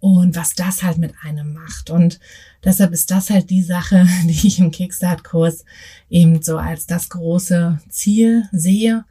und 0.00 0.34
was 0.34 0.54
das 0.54 0.82
halt 0.82 0.98
mit 0.98 1.14
einem 1.22 1.52
macht. 1.52 1.90
Und 1.90 2.18
deshalb 2.64 2.92
ist 2.92 3.12
das 3.12 3.30
halt 3.30 3.50
die 3.50 3.62
Sache, 3.62 4.06
die 4.24 4.46
ich 4.46 4.58
im 4.58 4.72
Kickstart-Kurs 4.72 5.64
eben 6.10 6.42
so 6.42 6.58
als 6.58 6.86
das 6.86 7.08
große 7.08 7.80
Ziel 7.88 8.48
sehe, 8.50 9.04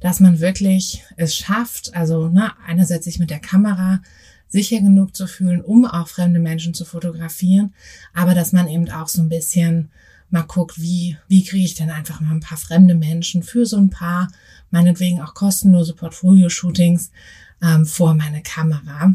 dass 0.00 0.20
man 0.20 0.40
wirklich 0.40 1.02
es 1.16 1.34
schafft, 1.36 1.94
also 1.94 2.28
ne, 2.28 2.52
einerseits 2.66 3.04
sich 3.04 3.18
mit 3.18 3.30
der 3.30 3.40
Kamera 3.40 4.00
sicher 4.48 4.80
genug 4.80 5.16
zu 5.16 5.26
fühlen, 5.26 5.60
um 5.60 5.84
auch 5.84 6.08
fremde 6.08 6.40
Menschen 6.40 6.74
zu 6.74 6.84
fotografieren, 6.84 7.74
aber 8.12 8.34
dass 8.34 8.52
man 8.52 8.68
eben 8.68 8.90
auch 8.90 9.08
so 9.08 9.22
ein 9.22 9.28
bisschen 9.28 9.90
mal 10.30 10.42
guckt, 10.42 10.80
wie, 10.80 11.16
wie 11.28 11.44
kriege 11.44 11.64
ich 11.64 11.74
denn 11.74 11.90
einfach 11.90 12.20
mal 12.20 12.32
ein 12.32 12.40
paar 12.40 12.58
fremde 12.58 12.94
Menschen 12.94 13.42
für 13.42 13.66
so 13.66 13.76
ein 13.76 13.90
paar, 13.90 14.28
meinetwegen 14.70 15.20
auch 15.20 15.34
kostenlose 15.34 15.94
Portfolio-Shootings 15.94 17.10
ähm, 17.62 17.86
vor 17.86 18.14
meine 18.14 18.42
Kamera. 18.42 19.14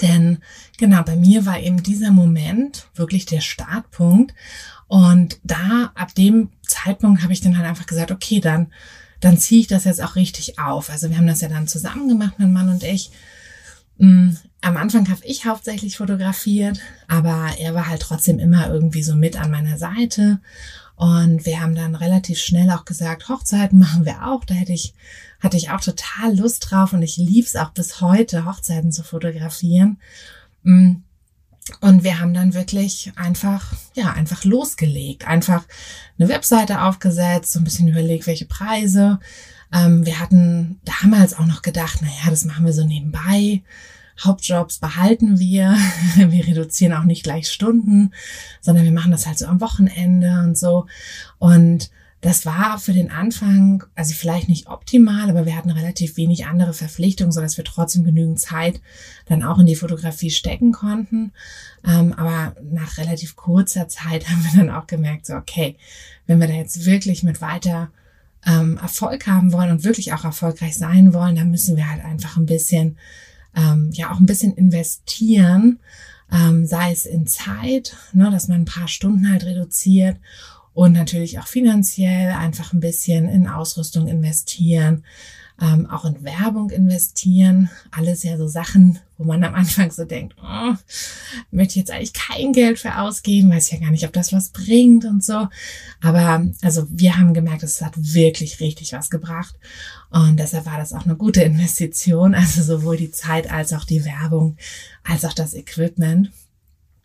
Denn 0.00 0.38
genau, 0.78 1.02
bei 1.02 1.16
mir 1.16 1.46
war 1.46 1.58
eben 1.58 1.82
dieser 1.82 2.12
Moment 2.12 2.86
wirklich 2.94 3.26
der 3.26 3.40
Startpunkt. 3.40 4.34
Und 4.86 5.40
da, 5.42 5.92
ab 5.94 6.14
dem 6.14 6.50
Zeitpunkt 6.62 7.22
habe 7.22 7.32
ich 7.32 7.40
dann 7.40 7.56
halt 7.56 7.66
einfach 7.66 7.86
gesagt, 7.86 8.12
okay, 8.12 8.40
dann, 8.40 8.72
dann 9.20 9.38
ziehe 9.38 9.62
ich 9.62 9.66
das 9.66 9.84
jetzt 9.84 10.02
auch 10.02 10.14
richtig 10.16 10.58
auf. 10.58 10.90
Also 10.90 11.10
wir 11.10 11.16
haben 11.16 11.26
das 11.26 11.40
ja 11.40 11.48
dann 11.48 11.66
zusammen 11.66 12.08
gemacht, 12.08 12.34
mein 12.38 12.52
Mann 12.52 12.68
und 12.68 12.84
ich. 12.84 13.10
Mm, 13.98 14.30
am 14.60 14.76
Anfang 14.76 15.08
habe 15.08 15.24
ich 15.24 15.46
hauptsächlich 15.46 15.96
fotografiert, 15.96 16.80
aber 17.06 17.50
er 17.58 17.74
war 17.74 17.88
halt 17.88 18.02
trotzdem 18.02 18.38
immer 18.38 18.68
irgendwie 18.68 19.02
so 19.02 19.14
mit 19.14 19.40
an 19.40 19.50
meiner 19.50 19.78
Seite. 19.78 20.40
Und 20.96 21.44
wir 21.44 21.60
haben 21.60 21.74
dann 21.74 21.94
relativ 21.94 22.38
schnell 22.38 22.70
auch 22.70 22.84
gesagt, 22.84 23.28
Hochzeiten 23.28 23.78
machen 23.80 24.04
wir 24.04 24.26
auch. 24.26 24.44
Da 24.44 24.54
hätte 24.54 24.72
ich, 24.72 24.94
hatte 25.40 25.56
ich 25.56 25.70
auch 25.70 25.80
total 25.80 26.36
Lust 26.36 26.70
drauf 26.70 26.92
und 26.92 27.02
ich 27.02 27.16
lieb's 27.16 27.56
auch 27.56 27.70
bis 27.70 28.00
heute, 28.00 28.46
Hochzeiten 28.46 28.92
zu 28.92 29.02
fotografieren. 29.02 29.98
Mm, 30.62 30.96
und 31.80 32.04
wir 32.04 32.20
haben 32.20 32.34
dann 32.34 32.52
wirklich 32.52 33.12
einfach, 33.16 33.72
ja, 33.94 34.12
einfach 34.12 34.44
losgelegt, 34.44 35.26
einfach 35.26 35.64
eine 36.18 36.28
Webseite 36.28 36.82
aufgesetzt, 36.82 37.52
so 37.52 37.58
ein 37.58 37.64
bisschen 37.64 37.88
überlegt, 37.88 38.26
welche 38.26 38.44
Preise, 38.44 39.18
ähm, 39.74 40.06
wir 40.06 40.20
hatten 40.20 40.80
damals 40.84 41.34
auch 41.34 41.46
noch 41.46 41.62
gedacht, 41.62 42.00
naja, 42.00 42.30
das 42.30 42.44
machen 42.44 42.64
wir 42.64 42.72
so 42.72 42.84
nebenbei. 42.84 43.62
Hauptjobs 44.22 44.78
behalten 44.78 45.40
wir. 45.40 45.76
Wir 46.16 46.46
reduzieren 46.46 46.92
auch 46.92 47.02
nicht 47.02 47.24
gleich 47.24 47.48
Stunden, 47.48 48.12
sondern 48.60 48.84
wir 48.84 48.92
machen 48.92 49.10
das 49.10 49.26
halt 49.26 49.38
so 49.38 49.46
am 49.46 49.60
Wochenende 49.60 50.40
und 50.44 50.56
so. 50.56 50.86
Und 51.38 51.90
das 52.20 52.46
war 52.46 52.78
für 52.78 52.92
den 52.92 53.10
Anfang, 53.10 53.84
also 53.96 54.14
vielleicht 54.14 54.48
nicht 54.48 54.68
optimal, 54.68 55.28
aber 55.28 55.44
wir 55.44 55.56
hatten 55.56 55.70
relativ 55.70 56.16
wenig 56.16 56.46
andere 56.46 56.72
Verpflichtungen, 56.72 57.32
sodass 57.32 57.56
wir 57.56 57.64
trotzdem 57.64 58.04
genügend 58.04 58.38
Zeit 58.38 58.80
dann 59.26 59.42
auch 59.42 59.58
in 59.58 59.66
die 59.66 59.74
Fotografie 59.74 60.30
stecken 60.30 60.70
konnten. 60.70 61.32
Ähm, 61.84 62.12
aber 62.12 62.54
nach 62.62 62.96
relativ 62.98 63.34
kurzer 63.34 63.88
Zeit 63.88 64.28
haben 64.30 64.44
wir 64.44 64.60
dann 64.60 64.70
auch 64.70 64.86
gemerkt, 64.86 65.26
so, 65.26 65.34
okay, 65.34 65.76
wenn 66.26 66.40
wir 66.40 66.46
da 66.46 66.54
jetzt 66.54 66.86
wirklich 66.86 67.24
mit 67.24 67.40
weiter 67.40 67.90
ähm, 68.46 68.78
Erfolg 68.78 69.26
haben 69.26 69.52
wollen 69.52 69.70
und 69.70 69.84
wirklich 69.84 70.12
auch 70.12 70.24
erfolgreich 70.24 70.76
sein 70.76 71.14
wollen, 71.14 71.36
dann 71.36 71.50
müssen 71.50 71.76
wir 71.76 71.90
halt 71.90 72.04
einfach 72.04 72.36
ein 72.36 72.46
bisschen, 72.46 72.98
ähm, 73.56 73.90
ja, 73.92 74.12
auch 74.12 74.20
ein 74.20 74.26
bisschen 74.26 74.54
investieren, 74.54 75.80
ähm, 76.32 76.66
sei 76.66 76.92
es 76.92 77.06
in 77.06 77.26
Zeit, 77.26 77.96
ne, 78.12 78.30
dass 78.30 78.48
man 78.48 78.62
ein 78.62 78.66
paar 78.66 78.88
Stunden 78.88 79.30
halt 79.30 79.44
reduziert 79.44 80.18
und 80.72 80.92
natürlich 80.92 81.38
auch 81.38 81.46
finanziell 81.46 82.32
einfach 82.32 82.72
ein 82.72 82.80
bisschen 82.80 83.28
in 83.28 83.46
Ausrüstung 83.46 84.08
investieren, 84.08 85.04
ähm, 85.60 85.86
auch 85.88 86.04
in 86.04 86.24
Werbung 86.24 86.70
investieren. 86.70 87.70
Alles 87.92 88.24
ja 88.24 88.36
so 88.36 88.48
Sachen, 88.48 88.98
wo 89.16 89.24
man 89.24 89.44
am 89.44 89.54
Anfang 89.54 89.90
so 89.90 90.04
denkt, 90.04 90.34
oh, 90.42 90.74
möchte 91.50 91.78
jetzt 91.78 91.90
eigentlich 91.90 92.12
kein 92.12 92.52
Geld 92.52 92.78
für 92.78 92.98
ausgeben, 92.98 93.50
weiß 93.50 93.70
ja 93.70 93.78
gar 93.78 93.90
nicht, 93.90 94.04
ob 94.04 94.12
das 94.12 94.32
was 94.32 94.50
bringt 94.50 95.04
und 95.04 95.22
so. 95.22 95.48
Aber 96.02 96.44
also 96.62 96.86
wir 96.90 97.16
haben 97.16 97.34
gemerkt, 97.34 97.62
es 97.62 97.80
hat 97.80 97.94
wirklich 97.96 98.60
richtig 98.60 98.92
was 98.92 99.10
gebracht. 99.10 99.54
Und 100.10 100.38
deshalb 100.38 100.66
war 100.66 100.78
das 100.78 100.92
auch 100.92 101.04
eine 101.04 101.16
gute 101.16 101.42
Investition. 101.42 102.34
Also 102.34 102.62
sowohl 102.62 102.96
die 102.96 103.10
Zeit 103.10 103.50
als 103.50 103.72
auch 103.72 103.84
die 103.84 104.04
Werbung, 104.04 104.56
als 105.04 105.24
auch 105.24 105.32
das 105.32 105.54
Equipment. 105.54 106.30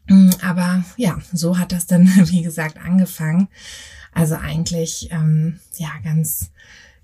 Mm, 0.08 0.32
aber 0.42 0.84
ja, 0.98 1.20
so 1.32 1.58
hat 1.58 1.72
das 1.72 1.86
dann, 1.86 2.08
wie 2.30 2.42
gesagt, 2.42 2.78
angefangen. 2.78 3.48
Also 4.12 4.36
eigentlich, 4.36 5.10
ähm, 5.12 5.60
ja, 5.78 5.92
ganz, 6.04 6.52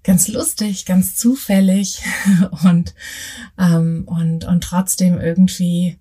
ganz 0.06 0.28
lustig, 0.28 0.86
ganz 0.86 1.16
zufällig. 1.16 2.02
Und, 2.64 2.94
ähm, 3.60 4.04
und, 4.06 4.46
und 4.46 4.64
trotzdem 4.64 5.20
irgendwie, 5.20 5.98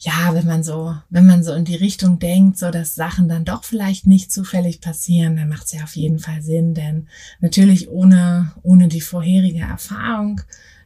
ja, 0.00 0.34
wenn 0.34 0.46
man 0.46 0.62
so, 0.62 0.94
wenn 1.08 1.26
man 1.26 1.42
so 1.42 1.52
in 1.52 1.64
die 1.64 1.76
Richtung 1.76 2.18
denkt, 2.18 2.58
so 2.58 2.70
dass 2.70 2.94
Sachen 2.94 3.28
dann 3.28 3.44
doch 3.44 3.64
vielleicht 3.64 4.06
nicht 4.06 4.30
zufällig 4.30 4.80
passieren, 4.80 5.36
dann 5.36 5.48
macht 5.48 5.66
es 5.66 5.72
ja 5.72 5.84
auf 5.84 5.96
jeden 5.96 6.18
Fall 6.18 6.42
Sinn, 6.42 6.74
denn 6.74 7.08
natürlich 7.40 7.88
ohne, 7.88 8.52
ohne 8.62 8.88
die 8.88 9.00
vorherige 9.00 9.60
Erfahrung 9.60 10.40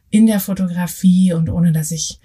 in 0.09 0.27
der 0.27 0.39
Fotografie 0.39 1.33
und 1.33 1.49
ohne 1.49 1.71
dass 1.71 1.91
ich 1.91 2.19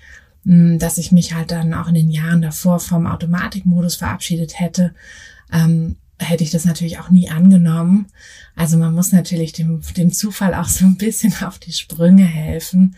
hm, 0.44 0.78
dass 0.78 0.98
ich 0.98 1.10
mich 1.10 1.34
halt 1.34 1.50
dann 1.50 1.74
auch 1.74 1.88
in 1.88 1.94
den 1.94 2.10
Jahren 2.10 2.40
davor 2.40 2.78
vom 2.78 3.06
Automatikmodus 3.06 3.96
verabschiedet 3.96 4.60
hätte, 4.60 4.94
ähm, 5.52 5.96
hätte 6.18 6.44
ich 6.44 6.50
das 6.50 6.64
natürlich 6.64 6.98
auch 6.98 7.10
nie 7.10 7.28
angenommen. 7.28 8.06
Also 8.54 8.78
man 8.78 8.94
muss 8.94 9.12
natürlich 9.12 9.52
dem, 9.52 9.82
dem 9.96 10.12
Zufall 10.12 10.54
auch 10.54 10.68
so 10.68 10.86
ein 10.86 10.96
bisschen 10.96 11.34
auf 11.42 11.58
die 11.58 11.72
Sprünge 11.72 12.24
helfen. 12.24 12.96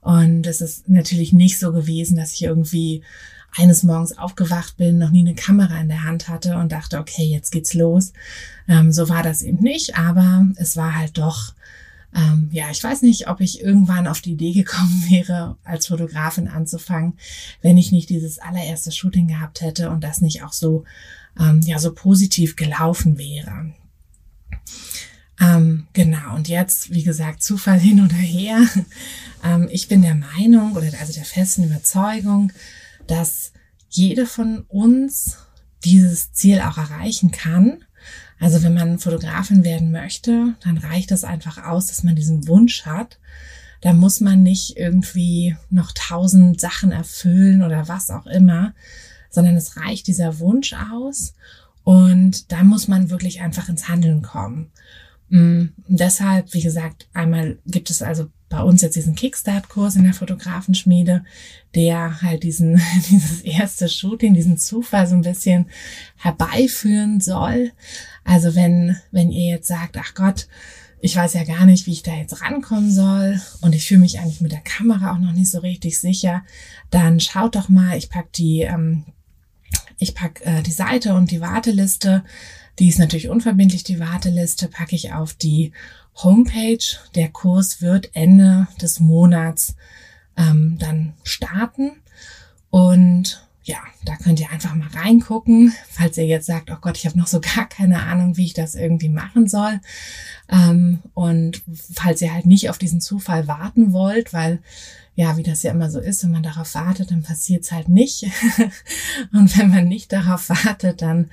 Und 0.00 0.46
es 0.46 0.60
ist 0.60 0.88
natürlich 0.88 1.32
nicht 1.32 1.58
so 1.58 1.72
gewesen, 1.72 2.16
dass 2.16 2.34
ich 2.34 2.42
irgendwie 2.42 3.02
eines 3.56 3.82
Morgens 3.82 4.16
aufgewacht 4.16 4.76
bin, 4.76 4.98
noch 4.98 5.10
nie 5.10 5.20
eine 5.20 5.34
Kamera 5.34 5.80
in 5.80 5.88
der 5.88 6.04
Hand 6.04 6.28
hatte 6.28 6.56
und 6.56 6.70
dachte, 6.70 6.98
okay, 6.98 7.24
jetzt 7.24 7.50
geht's 7.50 7.74
los. 7.74 8.12
Ähm, 8.68 8.92
so 8.92 9.08
war 9.08 9.22
das 9.22 9.42
eben 9.42 9.62
nicht, 9.62 9.96
aber 9.98 10.46
es 10.56 10.76
war 10.76 10.94
halt 10.94 11.18
doch, 11.18 11.54
ähm, 12.14 12.48
ja, 12.52 12.70
ich 12.70 12.82
weiß 12.82 13.02
nicht, 13.02 13.28
ob 13.28 13.40
ich 13.40 13.62
irgendwann 13.62 14.06
auf 14.06 14.20
die 14.20 14.32
Idee 14.32 14.52
gekommen 14.52 15.04
wäre, 15.10 15.56
als 15.64 15.86
Fotografin 15.86 16.48
anzufangen, 16.48 17.14
wenn 17.62 17.78
ich 17.78 17.90
nicht 17.90 18.10
dieses 18.10 18.38
allererste 18.38 18.92
Shooting 18.92 19.28
gehabt 19.28 19.60
hätte 19.62 19.90
und 19.90 20.04
das 20.04 20.20
nicht 20.20 20.42
auch 20.42 20.52
so 20.52 20.84
ähm, 21.38 21.60
ja 21.62 21.78
so 21.78 21.94
positiv 21.94 22.56
gelaufen 22.56 23.18
wäre. 23.18 23.72
Ähm, 25.40 25.86
genau, 25.92 26.34
und 26.34 26.48
jetzt, 26.48 26.90
wie 26.90 27.04
gesagt, 27.04 27.42
Zufall 27.42 27.78
hin 27.78 28.04
oder 28.04 28.16
her. 28.16 28.60
Ähm, 29.44 29.68
ich 29.70 29.86
bin 29.86 30.02
der 30.02 30.16
Meinung 30.16 30.72
oder 30.72 30.88
also 30.98 31.12
der 31.12 31.24
festen 31.24 31.62
Überzeugung, 31.62 32.50
dass 33.06 33.52
jede 33.88 34.26
von 34.26 34.64
uns 34.66 35.36
dieses 35.84 36.32
Ziel 36.32 36.60
auch 36.60 36.76
erreichen 36.76 37.30
kann. 37.30 37.84
Also 38.40 38.64
wenn 38.64 38.74
man 38.74 38.98
Fotografin 38.98 39.62
werden 39.62 39.92
möchte, 39.92 40.56
dann 40.64 40.76
reicht 40.78 41.12
es 41.12 41.22
einfach 41.22 41.64
aus, 41.64 41.86
dass 41.86 42.02
man 42.02 42.16
diesen 42.16 42.48
Wunsch 42.48 42.84
hat. 42.84 43.20
Da 43.80 43.92
muss 43.92 44.20
man 44.20 44.42
nicht 44.42 44.76
irgendwie 44.76 45.56
noch 45.70 45.92
tausend 45.92 46.60
Sachen 46.60 46.90
erfüllen 46.90 47.62
oder 47.62 47.86
was 47.86 48.10
auch 48.10 48.26
immer, 48.26 48.74
sondern 49.30 49.56
es 49.56 49.76
reicht 49.76 50.06
dieser 50.06 50.38
Wunsch 50.38 50.74
aus 50.92 51.34
und 51.84 52.52
da 52.52 52.64
muss 52.64 52.88
man 52.88 53.10
wirklich 53.10 53.40
einfach 53.40 53.68
ins 53.68 53.88
Handeln 53.88 54.22
kommen. 54.22 54.70
Und 55.30 55.38
mm, 55.38 55.72
deshalb, 55.88 56.52
wie 56.54 56.62
gesagt, 56.62 57.08
einmal 57.12 57.58
gibt 57.66 57.90
es 57.90 58.02
also 58.02 58.28
bei 58.48 58.62
uns 58.62 58.80
jetzt 58.80 58.96
diesen 58.96 59.14
Kickstart-Kurs 59.14 59.96
in 59.96 60.04
der 60.04 60.14
Fotografenschmiede, 60.14 61.24
der 61.74 62.22
halt 62.22 62.42
diesen, 62.42 62.80
dieses 63.10 63.42
erste 63.42 63.88
Shooting, 63.88 64.34
diesen 64.34 64.58
Zufall 64.58 65.06
so 65.06 65.14
ein 65.14 65.22
bisschen 65.22 65.66
herbeiführen 66.16 67.20
soll. 67.20 67.72
Also 68.24 68.54
wenn, 68.54 68.96
wenn 69.10 69.30
ihr 69.30 69.50
jetzt 69.54 69.68
sagt, 69.68 69.96
ach 69.98 70.14
Gott, 70.14 70.48
ich 71.00 71.14
weiß 71.14 71.34
ja 71.34 71.44
gar 71.44 71.64
nicht, 71.66 71.86
wie 71.86 71.92
ich 71.92 72.02
da 72.02 72.14
jetzt 72.14 72.42
rankommen 72.42 72.90
soll 72.90 73.40
und 73.60 73.74
ich 73.74 73.86
fühle 73.86 74.00
mich 74.00 74.18
eigentlich 74.18 74.40
mit 74.40 74.52
der 74.52 74.60
Kamera 74.60 75.12
auch 75.12 75.18
noch 75.18 75.32
nicht 75.32 75.50
so 75.50 75.60
richtig 75.60 76.00
sicher, 76.00 76.42
dann 76.90 77.20
schaut 77.20 77.54
doch 77.54 77.68
mal, 77.68 77.96
ich 77.96 78.10
pack 78.10 78.32
die, 78.32 78.62
ähm, 78.62 79.04
ich 79.98 80.14
pack 80.14 80.40
äh, 80.44 80.62
die 80.62 80.72
Seite 80.72 81.14
und 81.14 81.30
die 81.30 81.40
Warteliste, 81.40 82.24
die 82.78 82.88
ist 82.88 82.98
natürlich 82.98 83.28
unverbindlich, 83.28 83.84
die 83.84 84.00
Warteliste 84.00 84.68
packe 84.68 84.94
ich 84.94 85.12
auf 85.12 85.34
die 85.34 85.72
Homepage. 86.22 86.78
Der 87.14 87.28
Kurs 87.28 87.82
wird 87.82 88.10
Ende 88.14 88.68
des 88.80 89.00
Monats 89.00 89.74
ähm, 90.36 90.76
dann 90.78 91.14
starten 91.24 91.92
und 92.70 93.44
ja, 93.68 93.76
da 94.06 94.16
könnt 94.16 94.40
ihr 94.40 94.50
einfach 94.50 94.74
mal 94.74 94.88
reingucken, 94.88 95.74
falls 95.90 96.16
ihr 96.16 96.24
jetzt 96.24 96.46
sagt, 96.46 96.70
oh 96.70 96.78
Gott, 96.80 96.96
ich 96.96 97.04
habe 97.04 97.18
noch 97.18 97.26
so 97.26 97.38
gar 97.56 97.68
keine 97.68 98.02
Ahnung, 98.02 98.36
wie 98.38 98.46
ich 98.46 98.54
das 98.54 98.74
irgendwie 98.74 99.10
machen 99.10 99.46
soll. 99.46 99.80
Ähm, 100.48 101.00
und 101.12 101.62
falls 101.94 102.22
ihr 102.22 102.32
halt 102.32 102.46
nicht 102.46 102.70
auf 102.70 102.78
diesen 102.78 103.02
Zufall 103.02 103.46
warten 103.46 103.92
wollt, 103.92 104.32
weil 104.32 104.62
ja, 105.18 105.36
wie 105.36 105.42
das 105.42 105.64
ja 105.64 105.72
immer 105.72 105.90
so 105.90 105.98
ist, 105.98 106.22
wenn 106.22 106.30
man 106.30 106.44
darauf 106.44 106.76
wartet, 106.76 107.10
dann 107.10 107.24
passiert's 107.24 107.72
halt 107.72 107.88
nicht. 107.88 108.22
und 109.32 109.58
wenn 109.58 109.68
man 109.68 109.88
nicht 109.88 110.12
darauf 110.12 110.48
wartet, 110.48 111.02
dann, 111.02 111.28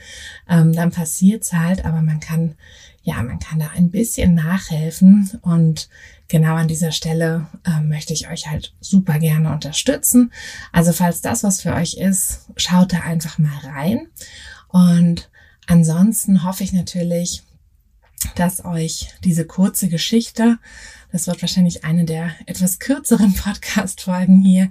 ähm, 0.49 0.73
dann 0.73 0.89
passiert's 0.89 1.53
halt. 1.53 1.85
Aber 1.85 2.01
man 2.01 2.19
kann, 2.19 2.55
ja, 3.03 3.21
man 3.21 3.37
kann 3.37 3.59
da 3.59 3.69
ein 3.75 3.91
bisschen 3.91 4.33
nachhelfen 4.33 5.29
und 5.43 5.87
genau 6.27 6.55
an 6.55 6.67
dieser 6.67 6.91
Stelle 6.91 7.45
äh, 7.63 7.79
möchte 7.81 8.13
ich 8.13 8.27
euch 8.27 8.47
halt 8.47 8.73
super 8.79 9.19
gerne 9.19 9.53
unterstützen. 9.53 10.33
Also 10.71 10.91
falls 10.91 11.21
das 11.21 11.43
was 11.43 11.61
für 11.61 11.75
euch 11.75 11.93
ist, 11.93 12.47
schaut 12.57 12.91
da 12.91 13.01
einfach 13.01 13.37
mal 13.37 13.59
rein. 13.65 14.07
Und 14.67 15.29
ansonsten 15.67 16.43
hoffe 16.43 16.63
ich 16.63 16.73
natürlich, 16.73 17.43
dass 18.35 18.65
euch 18.65 19.09
diese 19.23 19.45
kurze 19.45 19.87
Geschichte, 19.87 20.57
das 21.11 21.27
wird 21.27 21.41
wahrscheinlich 21.41 21.83
eine 21.83 22.05
der 22.05 22.31
etwas 22.45 22.79
kürzeren 22.79 23.33
Podcast-Folgen 23.35 24.41
hier, 24.41 24.69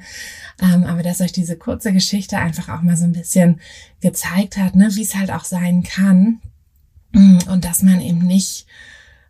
ähm, 0.61 0.85
aber 0.85 1.03
dass 1.03 1.21
euch 1.21 1.33
diese 1.33 1.57
kurze 1.57 1.93
Geschichte 1.93 2.39
einfach 2.39 2.69
auch 2.69 2.83
mal 2.83 2.97
so 2.97 3.05
ein 3.05 3.13
bisschen 3.13 3.61
gezeigt 4.01 4.57
hat, 4.57 4.75
ne, 4.75 4.95
wie 4.95 5.03
es 5.03 5.15
halt 5.15 5.31
auch 5.31 5.45
sein 5.45 5.83
kann 5.83 6.41
und 7.15 7.65
dass 7.65 7.83
man 7.83 8.01
eben 8.01 8.27
nicht 8.27 8.67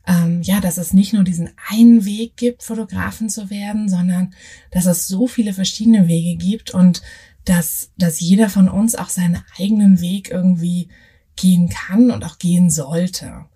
ähm, 0.06 0.42
ja, 0.42 0.60
dass 0.60 0.76
es 0.76 0.92
nicht 0.92 1.12
nur 1.12 1.24
diesen 1.24 1.50
einen 1.68 2.04
Weg 2.04 2.36
gibt, 2.36 2.62
Fotografen 2.62 3.30
zu 3.30 3.50
werden, 3.50 3.88
sondern 3.88 4.34
dass 4.70 4.86
es 4.86 5.06
so 5.06 5.26
viele 5.26 5.54
verschiedene 5.54 6.08
Wege 6.08 6.36
gibt 6.36 6.72
und 6.72 7.02
dass, 7.44 7.90
dass 7.96 8.20
jeder 8.20 8.50
von 8.50 8.68
uns 8.68 8.94
auch 8.94 9.08
seinen 9.08 9.42
eigenen 9.58 10.00
Weg 10.00 10.30
irgendwie 10.30 10.88
gehen 11.36 11.68
kann 11.68 12.10
und 12.10 12.24
auch 12.24 12.38
gehen 12.38 12.70
sollte. 12.70 13.46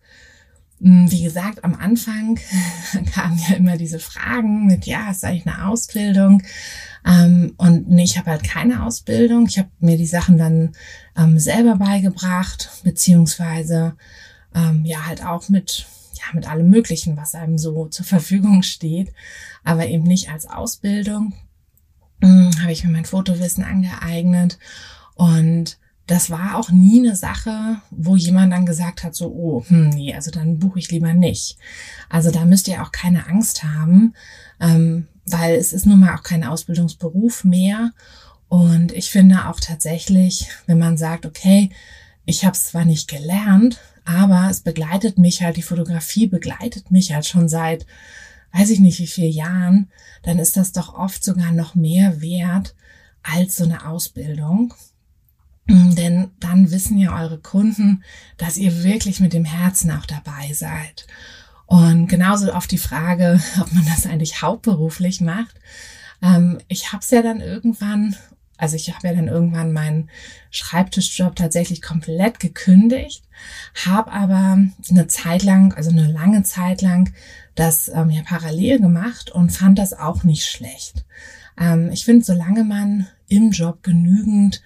Hm, 0.81 1.11
wie 1.11 1.23
gesagt, 1.23 1.65
am 1.65 1.75
Anfang 1.75 2.39
kamen 3.13 3.39
ja 3.49 3.57
immer 3.57 3.77
diese 3.77 3.99
Fragen 3.99 4.67
mit, 4.67 4.87
ja, 4.87 5.11
ist 5.11 5.25
eigentlich 5.25 5.47
eine 5.47 5.67
Ausbildung? 5.67 6.43
Ähm, 7.05 7.55
und 7.57 7.89
nee, 7.89 8.05
ich 8.05 8.19
habe 8.19 8.31
halt 8.31 8.45
keine 8.45 8.85
Ausbildung. 8.85 9.47
Ich 9.47 9.59
habe 9.59 9.71
mir 9.81 9.97
die 9.97 10.07
Sachen 10.07 10.39
dann 10.39 10.73
ähm, 11.17 11.39
selber 11.39 11.77
beigebracht, 11.77 12.71
beziehungsweise 12.85 13.97
ähm, 14.55 14.85
ja 14.85 15.07
halt 15.07 15.25
auch 15.25 15.49
mit 15.49 15.87
ja, 16.15 16.35
mit 16.35 16.49
allem 16.49 16.69
Möglichen, 16.69 17.17
was 17.17 17.35
einem 17.35 17.59
so 17.59 17.87
zur 17.91 18.07
Verfügung 18.07 18.63
steht, 18.63 19.13
aber 19.65 19.87
eben 19.87 20.05
nicht 20.05 20.31
als 20.31 20.47
Ausbildung. 20.47 21.33
Hm, 22.21 22.51
habe 22.61 22.73
ich 22.73 22.85
mir 22.85 22.91
mein 22.91 23.05
Fotowissen 23.05 23.63
angeeignet 23.65 24.59
und 25.15 25.79
das 26.09 26.31
war 26.31 26.57
auch 26.57 26.71
nie 26.71 27.01
eine 27.01 27.15
Sache, 27.15 27.83
wo 27.91 28.17
jemand 28.17 28.51
dann 28.51 28.65
gesagt 28.65 29.05
hat, 29.05 29.15
so, 29.15 29.29
oh, 29.29 29.65
hm, 29.69 29.91
nee, 29.91 30.15
also 30.15 30.31
dann 30.31 30.59
buche 30.59 30.79
ich 30.79 30.91
lieber 30.91 31.13
nicht. 31.13 31.59
Also 32.09 32.31
da 32.31 32.47
müsst 32.47 32.67
ihr 32.67 32.83
auch 32.83 32.93
keine 32.93 33.27
Angst 33.27 33.63
haben, 33.63 34.15
ähm, 34.59 35.07
weil 35.27 35.55
es 35.57 35.75
ist 35.75 35.85
nun 35.85 36.01
mal 36.01 36.17
auch 36.17 36.23
kein 36.23 36.45
Ausbildungsberuf 36.45 37.45
mehr. 37.45 37.93
Und 38.49 38.93
ich 38.93 39.11
finde 39.11 39.49
auch 39.49 39.61
tatsächlich, 39.61 40.49
wenn 40.67 40.79
man 40.79 40.97
sagt, 40.97 41.27
okay, 41.27 41.69
ich 42.25 42.47
habe 42.47 42.57
es 42.57 42.69
zwar 42.69 42.87
nicht 42.87 43.09
gelernt, 43.09 43.79
aber 44.07 44.49
es 44.51 44.61
begleitet 44.61 45.19
mich 45.19 45.43
halt, 45.43 45.59
die 45.59 45.63
Fotografie 45.63 46.27
begleitet 46.27 46.91
mich 46.91 47.13
halt 47.13 47.27
schon 47.27 47.51
seit, 47.51 47.85
weiß 48.55 48.71
ich 48.71 48.81
nicht 48.81 48.99
wie 48.99 49.07
vielen 49.07 49.33
Jahren, 49.33 49.91
dann 50.23 50.39
ist 50.39 50.57
das 50.57 50.73
doch 50.73 50.95
oft 50.95 51.23
sogar 51.23 51.53
noch 51.53 51.75
mehr 51.75 52.23
wert 52.23 52.75
als 53.23 53.57
so 53.57 53.65
eine 53.65 53.87
Ausbildung. 53.87 54.73
Denn 55.69 56.31
dann 56.41 56.71
wissen 56.71 56.99
ja 56.99 57.19
eure 57.21 57.39
Kunden, 57.39 58.03
dass 58.39 58.57
ihr 58.57 58.85
wirklich 58.85 59.21
mit 59.21 59.33
dem 59.33 59.45
Herzen 59.45 59.91
auch 59.91 60.07
dabei 60.07 60.53
seid. 60.53 61.07
Und 61.67 62.09
genauso 62.09 62.53
auf 62.53 62.67
die 62.67 62.79
Frage, 62.79 63.41
ob 63.61 63.73
man 63.73 63.85
das 63.87 64.07
eigentlich 64.07 64.43
hauptberuflich 64.43 65.21
macht. 65.21 65.55
Ähm, 66.23 66.59
ich 66.69 66.93
habe 66.93 67.03
es 67.03 67.11
ja 67.11 67.23
dann 67.23 67.41
irgendwann 67.41 68.17
also 68.59 68.75
ich 68.75 68.93
habe 68.93 69.07
ja 69.07 69.15
dann 69.15 69.29
irgendwann 69.29 69.73
meinen 69.73 70.11
Schreibtischjob 70.51 71.37
tatsächlich 71.37 71.81
komplett 71.81 72.41
gekündigt, 72.41 73.23
habe 73.87 74.11
aber 74.11 74.59
eine 74.91 75.07
Zeit 75.07 75.45
lang, 75.45 75.73
also 75.75 75.91
eine 75.91 76.11
lange 76.11 76.43
Zeit 76.43 76.83
lang, 76.83 77.15
das 77.55 77.89
ähm, 77.89 78.11
ja 78.11 78.23
parallel 78.25 78.81
gemacht 78.81 79.31
und 79.31 79.51
fand 79.51 79.79
das 79.79 79.95
auch 79.95 80.25
nicht 80.25 80.45
schlecht. 80.45 81.05
Ähm, 81.59 81.91
ich 81.93 82.05
finde, 82.05 82.25
solange 82.25 82.65
man 82.65 83.07
im 83.29 83.53
Job 83.53 83.85
genügend, 83.85 84.61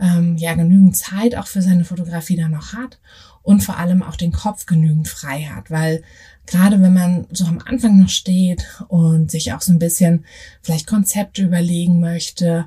ähm, 0.00 0.36
ja 0.36 0.54
genügend 0.54 0.96
Zeit 0.96 1.36
auch 1.36 1.46
für 1.46 1.62
seine 1.62 1.84
Fotografie 1.84 2.36
dann 2.36 2.52
noch 2.52 2.72
hat 2.72 2.98
und 3.42 3.62
vor 3.62 3.78
allem 3.78 4.02
auch 4.02 4.16
den 4.16 4.32
Kopf 4.32 4.66
genügend 4.66 5.08
frei 5.08 5.42
hat, 5.44 5.70
weil 5.70 6.02
gerade 6.46 6.80
wenn 6.80 6.94
man 6.94 7.26
so 7.30 7.46
am 7.46 7.60
Anfang 7.64 7.98
noch 7.98 8.08
steht 8.08 8.64
und 8.88 9.30
sich 9.30 9.52
auch 9.52 9.60
so 9.60 9.72
ein 9.72 9.78
bisschen 9.78 10.24
vielleicht 10.62 10.86
Konzepte 10.86 11.42
überlegen 11.42 12.00
möchte, 12.00 12.66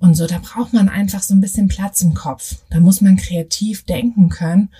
und 0.00 0.14
so, 0.14 0.26
da 0.26 0.38
braucht 0.38 0.72
man 0.72 0.88
einfach 0.88 1.22
so 1.22 1.34
ein 1.34 1.42
bisschen 1.42 1.68
Platz 1.68 2.00
im 2.00 2.14
Kopf. 2.14 2.56
Da 2.70 2.80
muss 2.80 3.02
man 3.02 3.16
kreativ 3.16 3.84
denken 3.84 4.30
können. 4.30 4.70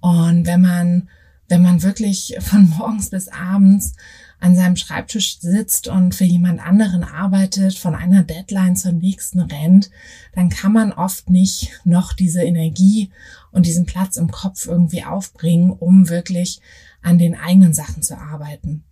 Und 0.00 0.46
wenn 0.46 0.60
man, 0.60 1.08
wenn 1.48 1.62
man 1.62 1.82
wirklich 1.82 2.36
von 2.38 2.68
morgens 2.78 3.10
bis 3.10 3.28
abends 3.28 3.94
an 4.40 4.54
seinem 4.54 4.76
Schreibtisch 4.76 5.40
sitzt 5.40 5.88
und 5.88 6.14
für 6.14 6.24
jemand 6.24 6.64
anderen 6.64 7.02
arbeitet, 7.04 7.76
von 7.76 7.94
einer 7.94 8.22
Deadline 8.22 8.76
zur 8.76 8.92
nächsten 8.92 9.40
rennt, 9.40 9.90
dann 10.34 10.48
kann 10.48 10.72
man 10.72 10.92
oft 10.92 11.28
nicht 11.28 11.72
noch 11.84 12.12
diese 12.12 12.42
Energie 12.42 13.10
und 13.50 13.66
diesen 13.66 13.86
Platz 13.86 14.16
im 14.16 14.30
Kopf 14.30 14.66
irgendwie 14.66 15.04
aufbringen, 15.04 15.70
um 15.70 16.08
wirklich 16.08 16.60
an 17.02 17.18
den 17.18 17.34
eigenen 17.34 17.74
Sachen 17.74 18.02
zu 18.02 18.16
arbeiten. 18.16 18.84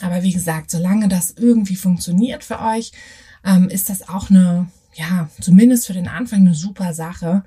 Aber 0.00 0.22
wie 0.22 0.32
gesagt, 0.32 0.70
solange 0.70 1.08
das 1.08 1.32
irgendwie 1.32 1.76
funktioniert 1.76 2.44
für 2.44 2.60
euch, 2.60 2.92
ähm, 3.44 3.68
ist 3.68 3.90
das 3.90 4.08
auch 4.08 4.30
eine 4.30 4.68
ja, 4.96 5.28
zumindest 5.40 5.86
für 5.86 5.92
den 5.92 6.08
Anfang 6.08 6.40
eine 6.40 6.54
super 6.54 6.94
Sache. 6.94 7.44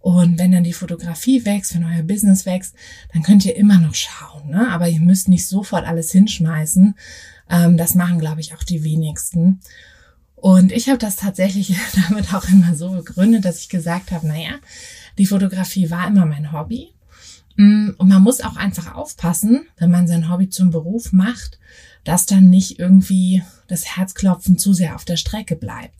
Und 0.00 0.38
wenn 0.38 0.52
dann 0.52 0.64
die 0.64 0.72
Fotografie 0.72 1.44
wächst, 1.44 1.74
wenn 1.74 1.84
euer 1.84 2.02
Business 2.02 2.46
wächst, 2.46 2.74
dann 3.12 3.22
könnt 3.22 3.44
ihr 3.44 3.54
immer 3.54 3.78
noch 3.78 3.94
schauen. 3.94 4.48
Ne? 4.48 4.68
Aber 4.70 4.88
ihr 4.88 5.00
müsst 5.00 5.28
nicht 5.28 5.46
sofort 5.46 5.86
alles 5.86 6.10
hinschmeißen. 6.10 6.94
Ähm, 7.50 7.76
das 7.76 7.94
machen, 7.94 8.18
glaube 8.18 8.40
ich, 8.40 8.54
auch 8.54 8.64
die 8.64 8.82
wenigsten. 8.82 9.60
Und 10.36 10.72
ich 10.72 10.88
habe 10.88 10.98
das 10.98 11.16
tatsächlich 11.16 11.76
damit 12.08 12.32
auch 12.32 12.48
immer 12.48 12.74
so 12.74 12.90
begründet, 12.90 13.44
dass 13.44 13.60
ich 13.60 13.68
gesagt 13.68 14.10
habe, 14.10 14.26
naja, 14.26 14.52
die 15.18 15.26
Fotografie 15.26 15.90
war 15.90 16.06
immer 16.06 16.24
mein 16.24 16.52
Hobby. 16.52 16.94
Mm, 17.60 17.90
und 17.98 18.08
man 18.08 18.22
muss 18.22 18.40
auch 18.40 18.56
einfach 18.56 18.94
aufpassen, 18.94 19.66
wenn 19.76 19.90
man 19.90 20.08
sein 20.08 20.32
Hobby 20.32 20.48
zum 20.48 20.70
Beruf 20.70 21.12
macht, 21.12 21.58
dass 22.04 22.24
dann 22.24 22.48
nicht 22.48 22.78
irgendwie 22.78 23.42
das 23.68 23.98
Herzklopfen 23.98 24.56
zu 24.56 24.72
sehr 24.72 24.94
auf 24.94 25.04
der 25.04 25.18
Strecke 25.18 25.56
bleibt. 25.56 25.94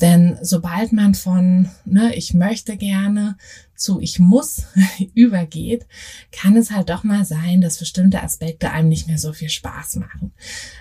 Denn 0.00 0.38
sobald 0.42 0.92
man 0.92 1.16
von, 1.16 1.68
ne, 1.84 2.14
ich 2.14 2.34
möchte 2.34 2.76
gerne 2.76 3.36
zu 3.74 3.98
ich 3.98 4.20
muss 4.20 4.66
übergeht, 5.14 5.86
kann 6.30 6.56
es 6.56 6.70
halt 6.70 6.88
doch 6.88 7.02
mal 7.02 7.24
sein, 7.24 7.60
dass 7.60 7.78
bestimmte 7.78 8.22
Aspekte 8.22 8.70
einem 8.70 8.88
nicht 8.88 9.08
mehr 9.08 9.18
so 9.18 9.32
viel 9.32 9.48
Spaß 9.48 9.96
machen. 9.96 10.30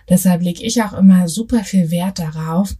Deshalb 0.08 0.44
lege 0.44 0.62
ich 0.62 0.84
auch 0.84 0.94
immer 0.94 1.28
super 1.30 1.64
viel 1.64 1.90
Wert 1.90 2.20
darauf, 2.20 2.76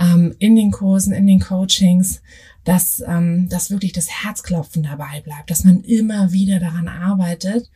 ähm, 0.00 0.34
in 0.38 0.56
den 0.56 0.70
Kursen, 0.70 1.12
in 1.12 1.26
den 1.26 1.40
Coachings, 1.40 2.22
dass, 2.64 3.02
ähm, 3.06 3.48
dass 3.48 3.70
wirklich 3.70 3.92
das 3.92 4.08
Herzklopfen 4.08 4.82
dabei 4.82 5.20
bleibt, 5.20 5.50
dass 5.50 5.64
man 5.64 5.82
immer 5.82 6.32
wieder 6.32 6.58
daran 6.58 6.88
arbeitet, 6.88 7.70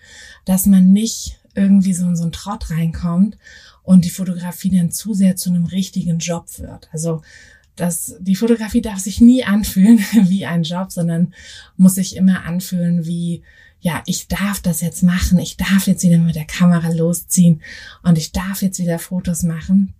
dass 0.44 0.66
man 0.66 0.92
nicht 0.92 1.38
irgendwie 1.54 1.94
so 1.94 2.06
in 2.06 2.16
so 2.16 2.24
einen 2.24 2.32
Trott 2.32 2.70
reinkommt 2.70 3.38
und 3.82 4.04
die 4.04 4.10
Fotografie 4.10 4.70
dann 4.70 4.90
zu 4.90 5.14
sehr 5.14 5.36
zu 5.36 5.50
einem 5.50 5.66
richtigen 5.66 6.18
Job 6.18 6.46
wird. 6.58 6.88
Also 6.92 7.22
dass 7.76 8.14
die 8.20 8.36
Fotografie 8.36 8.82
darf 8.82 9.00
sich 9.00 9.20
nie 9.20 9.44
anfühlen 9.44 9.98
wie 10.28 10.46
ein 10.46 10.62
Job, 10.62 10.92
sondern 10.92 11.34
muss 11.76 11.96
sich 11.96 12.16
immer 12.16 12.44
anfühlen 12.44 13.04
wie 13.04 13.42
ja, 13.80 14.02
ich 14.06 14.28
darf 14.28 14.62
das 14.62 14.80
jetzt 14.80 15.02
machen, 15.02 15.38
ich 15.38 15.58
darf 15.58 15.86
jetzt 15.86 16.02
wieder 16.02 16.16
mit 16.16 16.36
der 16.36 16.46
Kamera 16.46 16.88
losziehen 16.88 17.60
und 18.02 18.16
ich 18.16 18.32
darf 18.32 18.62
jetzt 18.62 18.78
wieder 18.78 18.98
Fotos 18.98 19.42
machen. 19.42 19.92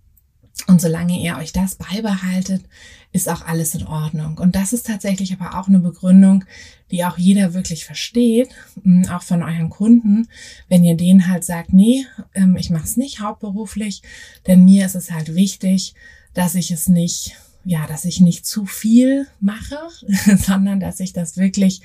Und 0.67 0.81
solange 0.81 1.19
ihr 1.19 1.37
euch 1.37 1.51
das 1.51 1.75
beibehaltet, 1.75 2.63
ist 3.11 3.29
auch 3.29 3.45
alles 3.45 3.75
in 3.75 3.85
Ordnung. 3.85 4.37
Und 4.37 4.55
das 4.55 4.73
ist 4.73 4.87
tatsächlich 4.87 5.33
aber 5.33 5.59
auch 5.59 5.67
eine 5.67 5.79
Begründung, 5.79 6.43
die 6.91 7.05
auch 7.05 7.17
jeder 7.17 7.53
wirklich 7.53 7.85
versteht, 7.85 8.49
hm, 8.81 9.07
auch 9.09 9.21
von 9.21 9.43
euren 9.43 9.69
Kunden, 9.69 10.27
wenn 10.67 10.83
ihr 10.83 10.97
denen 10.97 11.27
halt 11.27 11.43
sagt, 11.43 11.73
nee, 11.73 12.05
ähm, 12.33 12.55
ich 12.57 12.69
mache 12.69 12.85
es 12.85 12.97
nicht 12.97 13.19
hauptberuflich, 13.19 14.01
denn 14.47 14.65
mir 14.65 14.85
ist 14.85 14.95
es 14.95 15.11
halt 15.11 15.35
wichtig, 15.35 15.93
dass 16.33 16.55
ich 16.55 16.71
es 16.71 16.87
nicht 16.87 17.35
ja, 17.67 17.87
dass 17.87 18.05
ich 18.05 18.21
nicht 18.21 18.45
zu 18.45 18.67
viel 18.67 19.25
mache, 19.39 19.79
sondern 20.37 20.79
dass 20.79 20.99
ich 20.99 21.13
das 21.13 21.35
wirklich, 21.35 21.81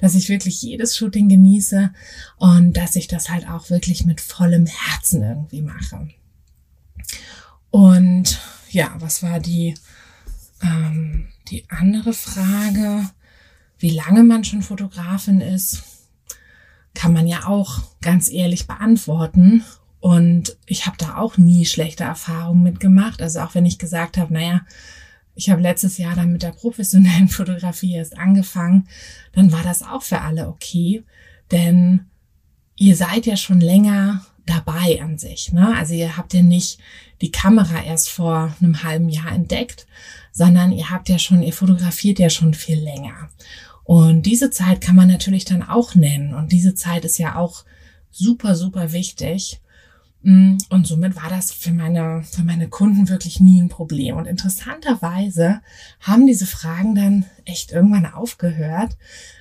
dass 0.00 0.16
ich 0.16 0.28
wirklich 0.28 0.60
jedes 0.60 0.96
Shooting 0.96 1.28
genieße 1.28 1.92
und 2.38 2.72
dass 2.76 2.96
ich 2.96 3.06
das 3.06 3.30
halt 3.30 3.48
auch 3.48 3.70
wirklich 3.70 4.04
mit 4.04 4.20
vollem 4.20 4.66
Herzen 4.66 5.22
irgendwie 5.22 5.62
mache. 5.62 6.08
Und 7.70 8.40
ja, 8.70 8.94
was 8.98 9.22
war 9.22 9.40
die, 9.40 9.74
ähm, 10.62 11.28
die 11.48 11.64
andere 11.68 12.12
Frage? 12.12 13.08
Wie 13.78 13.90
lange 13.90 14.24
man 14.24 14.44
schon 14.44 14.62
Fotografin 14.62 15.40
ist, 15.40 15.82
kann 16.94 17.12
man 17.12 17.26
ja 17.26 17.46
auch 17.46 17.82
ganz 18.00 18.30
ehrlich 18.30 18.66
beantworten. 18.66 19.64
Und 20.00 20.56
ich 20.66 20.86
habe 20.86 20.96
da 20.98 21.16
auch 21.16 21.36
nie 21.36 21.66
schlechte 21.66 22.04
Erfahrungen 22.04 22.62
mitgemacht. 22.62 23.22
Also 23.22 23.40
auch 23.40 23.54
wenn 23.54 23.66
ich 23.66 23.78
gesagt 23.78 24.16
habe, 24.16 24.32
naja, 24.32 24.62
ich 25.34 25.50
habe 25.50 25.62
letztes 25.62 25.98
Jahr 25.98 26.14
dann 26.14 26.32
mit 26.32 26.42
der 26.42 26.52
professionellen 26.52 27.28
Fotografie 27.30 27.94
erst 27.94 28.18
angefangen, 28.18 28.88
dann 29.32 29.52
war 29.52 29.62
das 29.62 29.82
auch 29.82 30.02
für 30.02 30.20
alle 30.20 30.48
okay, 30.48 31.04
denn 31.50 32.06
ihr 32.76 32.96
seid 32.96 33.26
ja 33.26 33.36
schon 33.36 33.60
länger 33.60 34.24
dabei 34.46 35.00
an 35.02 35.18
sich. 35.18 35.52
Ne? 35.52 35.74
Also 35.76 35.94
ihr 35.94 36.16
habt 36.16 36.34
ja 36.34 36.42
nicht 36.42 36.78
die 37.20 37.30
Kamera 37.30 37.82
erst 37.82 38.10
vor 38.10 38.54
einem 38.60 38.82
halben 38.82 39.08
Jahr 39.08 39.32
entdeckt, 39.32 39.86
sondern 40.32 40.72
ihr 40.72 40.90
habt 40.90 41.08
ja 41.08 41.18
schon, 41.18 41.42
ihr 41.42 41.52
fotografiert 41.52 42.18
ja 42.18 42.30
schon 42.30 42.54
viel 42.54 42.78
länger. 42.78 43.28
Und 43.84 44.22
diese 44.22 44.50
Zeit 44.50 44.80
kann 44.80 44.96
man 44.96 45.08
natürlich 45.08 45.44
dann 45.44 45.62
auch 45.62 45.94
nennen. 45.94 46.34
Und 46.34 46.52
diese 46.52 46.74
Zeit 46.74 47.04
ist 47.04 47.18
ja 47.18 47.36
auch 47.36 47.64
super, 48.10 48.54
super 48.54 48.92
wichtig. 48.92 49.60
Mm, 50.22 50.58
und 50.68 50.86
somit 50.86 51.16
war 51.16 51.30
das 51.30 51.50
für 51.50 51.72
meine, 51.72 52.22
für 52.22 52.44
meine 52.44 52.68
Kunden 52.68 53.08
wirklich 53.08 53.40
nie 53.40 53.60
ein 53.60 53.68
Problem. 53.68 54.16
Und 54.16 54.26
interessanterweise 54.26 55.60
haben 56.00 56.26
diese 56.26 56.46
Fragen 56.46 56.94
dann 56.94 57.24
echt 57.44 57.72
irgendwann 57.72 58.06
aufgehört. 58.06 58.96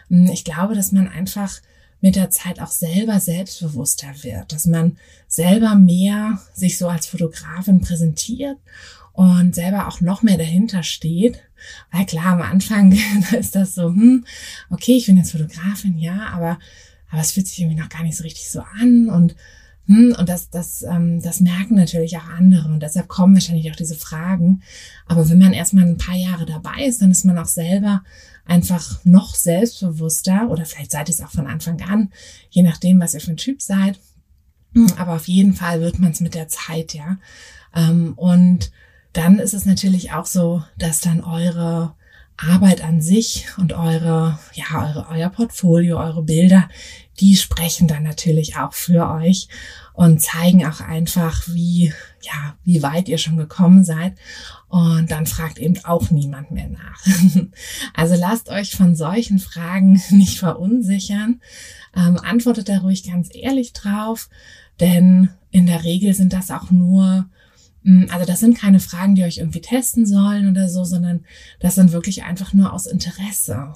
Mm, 0.07 0.27
ich 0.27 0.45
glaube, 0.45 0.75
dass 0.75 0.91
man 0.91 1.07
einfach 1.07 1.61
mit 2.01 2.15
der 2.15 2.29
Zeit 2.29 2.59
auch 2.59 2.71
selber 2.71 3.19
selbstbewusster 3.19 4.07
wird, 4.21 4.51
dass 4.51 4.65
man 4.65 4.97
selber 5.27 5.75
mehr 5.75 6.39
sich 6.53 6.77
so 6.77 6.87
als 6.87 7.07
Fotografin 7.07 7.81
präsentiert 7.81 8.57
und 9.13 9.53
selber 9.53 9.87
auch 9.87 9.99
noch 10.01 10.23
mehr 10.23 10.37
dahinter 10.37 10.83
steht. 10.83 11.41
Weil 11.91 12.05
klar, 12.05 12.27
am 12.27 12.41
Anfang 12.41 12.97
ist 13.37 13.55
das 13.55 13.75
so, 13.75 13.87
hm, 13.87 14.25
okay, 14.69 14.93
ich 14.93 15.07
bin 15.07 15.17
jetzt 15.17 15.31
Fotografin, 15.31 15.97
ja, 15.97 16.29
aber, 16.33 16.57
aber 17.09 17.21
es 17.21 17.31
fühlt 17.31 17.47
sich 17.47 17.59
irgendwie 17.59 17.81
noch 17.81 17.89
gar 17.89 18.03
nicht 18.03 18.15
so 18.15 18.23
richtig 18.23 18.49
so 18.49 18.61
an 18.61 19.09
und 19.09 19.35
hm, 19.89 20.15
und 20.19 20.29
das, 20.29 20.51
das, 20.51 20.83
ähm, 20.83 21.19
das 21.19 21.39
merken 21.39 21.73
natürlich 21.73 22.15
auch 22.15 22.29
andere 22.29 22.69
und 22.69 22.79
deshalb 22.81 23.07
kommen 23.07 23.33
wahrscheinlich 23.33 23.71
auch 23.71 23.75
diese 23.75 23.95
Fragen. 23.95 24.61
Aber 25.07 25.27
wenn 25.27 25.39
man 25.39 25.51
erstmal 25.51 25.83
ein 25.83 25.97
paar 25.97 26.15
Jahre 26.15 26.45
dabei 26.45 26.85
ist, 26.85 27.01
dann 27.01 27.09
ist 27.09 27.25
man 27.25 27.39
auch 27.39 27.47
selber 27.47 28.03
einfach 28.49 28.99
noch 29.03 29.35
selbstbewusster 29.35 30.49
oder 30.49 30.65
vielleicht 30.65 30.91
seid 30.91 31.09
ihr 31.09 31.13
es 31.13 31.21
auch 31.21 31.31
von 31.31 31.47
Anfang 31.47 31.81
an, 31.81 32.11
je 32.49 32.63
nachdem, 32.63 32.99
was 32.99 33.13
ihr 33.13 33.21
für 33.21 33.31
ein 33.31 33.37
Typ 33.37 33.61
seid. 33.61 33.99
Hm, 34.73 34.91
aber 34.97 35.13
auf 35.13 35.27
jeden 35.27 35.53
Fall 35.53 35.81
wird 35.81 35.99
man 35.99 36.11
es 36.11 36.19
mit 36.19 36.35
der 36.35 36.47
Zeit, 36.47 36.93
ja. 36.93 37.17
Ähm, 37.75 38.13
und 38.15 38.71
dann 39.13 39.39
ist 39.39 39.53
es 39.53 39.65
natürlich 39.65 40.11
auch 40.11 40.25
so, 40.25 40.63
dass 40.77 40.99
dann 40.99 41.23
eure 41.23 41.95
Arbeit 42.37 42.83
an 42.83 43.01
sich 43.01 43.47
und 43.57 43.73
eure, 43.73 44.39
ja, 44.53 44.65
eure, 44.71 45.07
euer 45.09 45.29
Portfolio, 45.29 45.99
eure 45.99 46.23
Bilder, 46.23 46.69
die 47.19 47.35
sprechen 47.35 47.87
dann 47.87 48.03
natürlich 48.03 48.55
auch 48.57 48.73
für 48.73 49.09
euch 49.11 49.49
und 49.93 50.21
zeigen 50.21 50.65
auch 50.65 50.79
einfach, 50.79 51.43
wie, 51.47 51.93
ja, 52.21 52.55
wie 52.63 52.81
weit 52.83 53.09
ihr 53.09 53.17
schon 53.17 53.37
gekommen 53.37 53.83
seid. 53.83 54.15
Und 54.67 55.09
dann 55.11 55.25
fragt 55.25 55.57
eben 55.57 55.83
auch 55.85 56.11
niemand 56.11 56.51
mehr 56.51 56.69
nach. 56.69 57.05
Also 57.93 58.15
lasst 58.15 58.49
euch 58.49 58.75
von 58.75 58.95
solchen 58.95 59.39
Fragen 59.39 60.01
nicht 60.09 60.39
verunsichern. 60.39 61.41
Ähm, 61.95 62.17
antwortet 62.17 62.69
da 62.69 62.79
ruhig 62.79 63.03
ganz 63.03 63.29
ehrlich 63.33 63.73
drauf, 63.73 64.29
denn 64.79 65.29
in 65.51 65.65
der 65.65 65.83
Regel 65.83 66.13
sind 66.13 66.33
das 66.33 66.51
auch 66.51 66.71
nur 66.71 67.29
hm, 67.83 68.07
also 68.11 68.25
das 68.25 68.39
sind 68.39 68.57
keine 68.57 68.79
Fragen, 68.79 69.15
die 69.15 69.23
euch 69.23 69.37
irgendwie 69.37 69.61
testen 69.61 70.05
sollen 70.05 70.49
oder 70.49 70.69
so, 70.69 70.83
sondern 70.83 71.25
das 71.59 71.75
sind 71.75 71.91
wirklich 71.91 72.23
einfach 72.23 72.53
nur 72.53 72.73
aus 72.73 72.85
Interesse. 72.85 73.73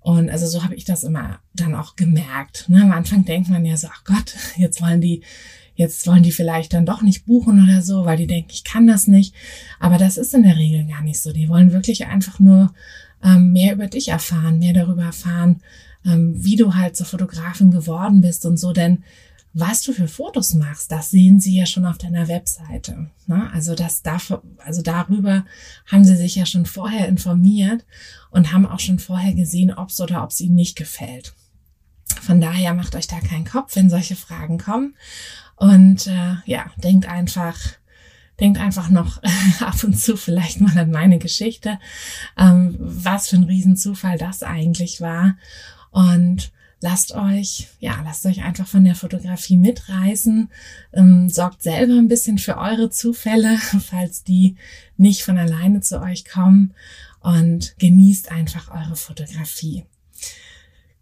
Und 0.00 0.30
also 0.30 0.46
so 0.46 0.62
habe 0.62 0.74
ich 0.74 0.84
das 0.84 1.02
immer 1.02 1.40
dann 1.52 1.74
auch 1.74 1.96
gemerkt. 1.96 2.68
Ne? 2.68 2.82
Am 2.82 2.92
Anfang 2.92 3.24
denkt 3.24 3.48
man 3.48 3.64
ja 3.64 3.76
so, 3.76 3.88
ach 3.92 4.04
Gott, 4.04 4.36
jetzt 4.56 4.80
wollen 4.80 5.00
die, 5.00 5.22
jetzt 5.76 6.06
wollen 6.06 6.22
die 6.22 6.32
vielleicht 6.32 6.72
dann 6.72 6.86
doch 6.86 7.02
nicht 7.02 7.26
buchen 7.26 7.62
oder 7.62 7.82
so, 7.82 8.04
weil 8.04 8.16
die 8.16 8.26
denken, 8.26 8.50
ich 8.50 8.64
kann 8.64 8.86
das 8.86 9.06
nicht. 9.06 9.34
Aber 9.78 9.98
das 9.98 10.16
ist 10.16 10.34
in 10.34 10.42
der 10.42 10.56
Regel 10.56 10.86
gar 10.86 11.02
nicht 11.02 11.20
so. 11.20 11.32
Die 11.32 11.48
wollen 11.48 11.72
wirklich 11.72 12.06
einfach 12.06 12.40
nur 12.40 12.74
ähm, 13.22 13.52
mehr 13.52 13.74
über 13.74 13.86
dich 13.86 14.08
erfahren, 14.08 14.58
mehr 14.58 14.72
darüber 14.72 15.04
erfahren, 15.04 15.62
ähm, 16.04 16.34
wie 16.36 16.56
du 16.56 16.74
halt 16.74 16.96
zur 16.96 17.06
Fotografin 17.06 17.70
geworden 17.70 18.20
bist 18.20 18.44
und 18.46 18.56
so. 18.56 18.72
Denn 18.72 19.04
was 19.58 19.80
du 19.82 19.94
für 19.94 20.06
Fotos 20.08 20.52
machst, 20.52 20.92
das 20.92 21.10
sehen 21.10 21.40
sie 21.40 21.56
ja 21.56 21.64
schon 21.64 21.86
auf 21.86 21.96
deiner 21.96 22.28
Webseite. 22.28 23.10
Ne? 23.26 23.50
Also 23.54 23.74
das 23.74 24.02
dafür, 24.02 24.42
also 24.58 24.82
darüber 24.82 25.46
haben 25.86 26.04
sie 26.04 26.16
sich 26.16 26.36
ja 26.36 26.44
schon 26.44 26.66
vorher 26.66 27.08
informiert 27.08 27.86
und 28.30 28.52
haben 28.52 28.66
auch 28.66 28.80
schon 28.80 28.98
vorher 28.98 29.32
gesehen, 29.32 29.72
ob 29.72 29.88
es 29.88 30.00
oder 30.00 30.22
ob 30.22 30.30
es 30.30 30.42
ihnen 30.42 30.56
nicht 30.56 30.76
gefällt. 30.76 31.32
Von 32.20 32.40
daher 32.40 32.74
macht 32.74 32.94
euch 32.94 33.06
da 33.06 33.18
keinen 33.20 33.46
Kopf, 33.46 33.76
wenn 33.76 33.88
solche 33.88 34.14
Fragen 34.14 34.58
kommen. 34.58 34.94
Und 35.56 36.06
äh, 36.06 36.36
ja, 36.44 36.70
denkt 36.76 37.08
einfach, 37.08 37.58
denkt 38.38 38.60
einfach 38.60 38.90
noch 38.90 39.22
ab 39.60 39.82
und 39.84 39.98
zu 39.98 40.16
vielleicht 40.16 40.60
mal 40.60 40.76
an 40.78 40.90
meine 40.90 41.18
Geschichte, 41.18 41.78
ähm, 42.36 42.76
was 42.78 43.28
für 43.28 43.36
ein 43.36 43.44
Riesenzufall 43.44 44.18
das 44.18 44.42
eigentlich 44.42 45.00
war. 45.00 45.36
Und 45.90 46.52
lasst 46.80 47.12
euch, 47.12 47.68
ja, 47.80 48.00
lasst 48.04 48.26
euch 48.26 48.42
einfach 48.42 48.66
von 48.66 48.84
der 48.84 48.94
Fotografie 48.94 49.56
mitreißen, 49.56 50.50
ähm, 50.92 51.28
sorgt 51.28 51.62
selber 51.62 51.94
ein 51.94 52.08
bisschen 52.08 52.38
für 52.38 52.58
eure 52.58 52.90
Zufälle, 52.90 53.58
falls 53.90 54.24
die 54.24 54.56
nicht 54.96 55.22
von 55.22 55.38
alleine 55.38 55.80
zu 55.80 56.00
euch 56.00 56.26
kommen 56.26 56.74
und 57.20 57.74
genießt 57.78 58.30
einfach 58.30 58.70
eure 58.70 58.96
Fotografie. 58.96 59.84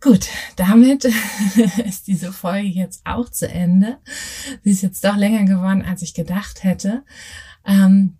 Gut, 0.04 0.28
damit 0.56 1.04
ist 1.86 2.08
diese 2.08 2.30
Folge 2.30 2.68
jetzt 2.68 3.00
auch 3.06 3.30
zu 3.30 3.48
Ende. 3.48 3.96
Sie 4.62 4.70
ist 4.70 4.82
jetzt 4.82 5.02
doch 5.02 5.16
länger 5.16 5.44
geworden, 5.44 5.82
als 5.82 6.02
ich 6.02 6.12
gedacht 6.12 6.62
hätte. 6.62 7.04
Ähm, 7.64 8.18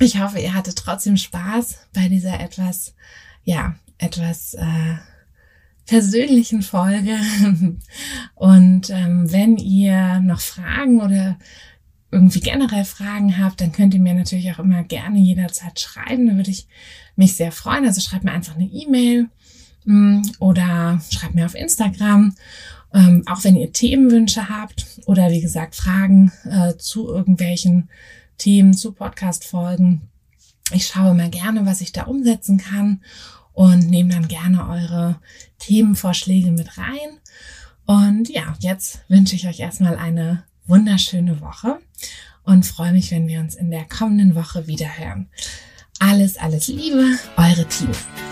ich 0.00 0.20
hoffe, 0.20 0.40
ihr 0.40 0.52
hattet 0.52 0.78
trotzdem 0.78 1.16
Spaß 1.16 1.76
bei 1.94 2.08
dieser 2.08 2.40
etwas, 2.40 2.96
ja, 3.44 3.76
etwas 3.98 4.54
äh, 4.54 4.96
persönlichen 5.86 6.62
Folge. 6.62 7.16
Und 8.34 8.90
ähm, 8.90 9.30
wenn 9.30 9.58
ihr 9.58 10.18
noch 10.18 10.40
Fragen 10.40 11.00
oder 11.00 11.38
irgendwie 12.10 12.40
generell 12.40 12.84
Fragen 12.84 13.38
habt, 13.38 13.60
dann 13.60 13.70
könnt 13.70 13.94
ihr 13.94 14.00
mir 14.00 14.14
natürlich 14.14 14.50
auch 14.50 14.58
immer 14.58 14.82
gerne 14.82 15.20
jederzeit 15.20 15.78
schreiben. 15.78 16.26
Da 16.26 16.34
würde 16.34 16.50
ich 16.50 16.66
mich 17.14 17.36
sehr 17.36 17.52
freuen. 17.52 17.86
Also 17.86 18.00
schreibt 18.00 18.24
mir 18.24 18.32
einfach 18.32 18.56
eine 18.56 18.66
E-Mail 18.66 19.28
oder 20.38 21.00
schreibt 21.10 21.34
mir 21.34 21.46
auf 21.46 21.54
Instagram. 21.54 22.34
Ähm, 22.94 23.22
auch 23.26 23.42
wenn 23.44 23.56
ihr 23.56 23.72
Themenwünsche 23.72 24.48
habt 24.48 24.86
oder 25.06 25.30
wie 25.30 25.40
gesagt 25.40 25.74
Fragen 25.74 26.30
äh, 26.44 26.76
zu 26.76 27.08
irgendwelchen 27.08 27.88
Themen, 28.36 28.74
zu 28.74 28.92
Podcast-Folgen. 28.92 30.02
Ich 30.72 30.86
schaue 30.86 31.14
mal 31.14 31.30
gerne, 31.30 31.64
was 31.64 31.80
ich 31.80 31.92
da 31.92 32.04
umsetzen 32.04 32.58
kann 32.58 33.00
und 33.52 33.88
nehme 33.88 34.12
dann 34.12 34.28
gerne 34.28 34.68
eure 34.68 35.20
Themenvorschläge 35.58 36.50
mit 36.50 36.76
rein. 36.76 37.18
Und 37.86 38.28
ja, 38.28 38.54
jetzt 38.60 39.00
wünsche 39.08 39.36
ich 39.36 39.46
euch 39.46 39.60
erstmal 39.60 39.96
eine 39.96 40.44
wunderschöne 40.66 41.40
Woche 41.40 41.78
und 42.44 42.66
freue 42.66 42.92
mich, 42.92 43.10
wenn 43.10 43.28
wir 43.28 43.40
uns 43.40 43.54
in 43.54 43.70
der 43.70 43.84
kommenden 43.84 44.34
Woche 44.34 44.66
wieder 44.66 44.98
hören. 44.98 45.28
Alles, 45.98 46.36
alles 46.36 46.68
Liebe, 46.68 47.18
eure 47.36 47.66
Tine. 47.68 48.31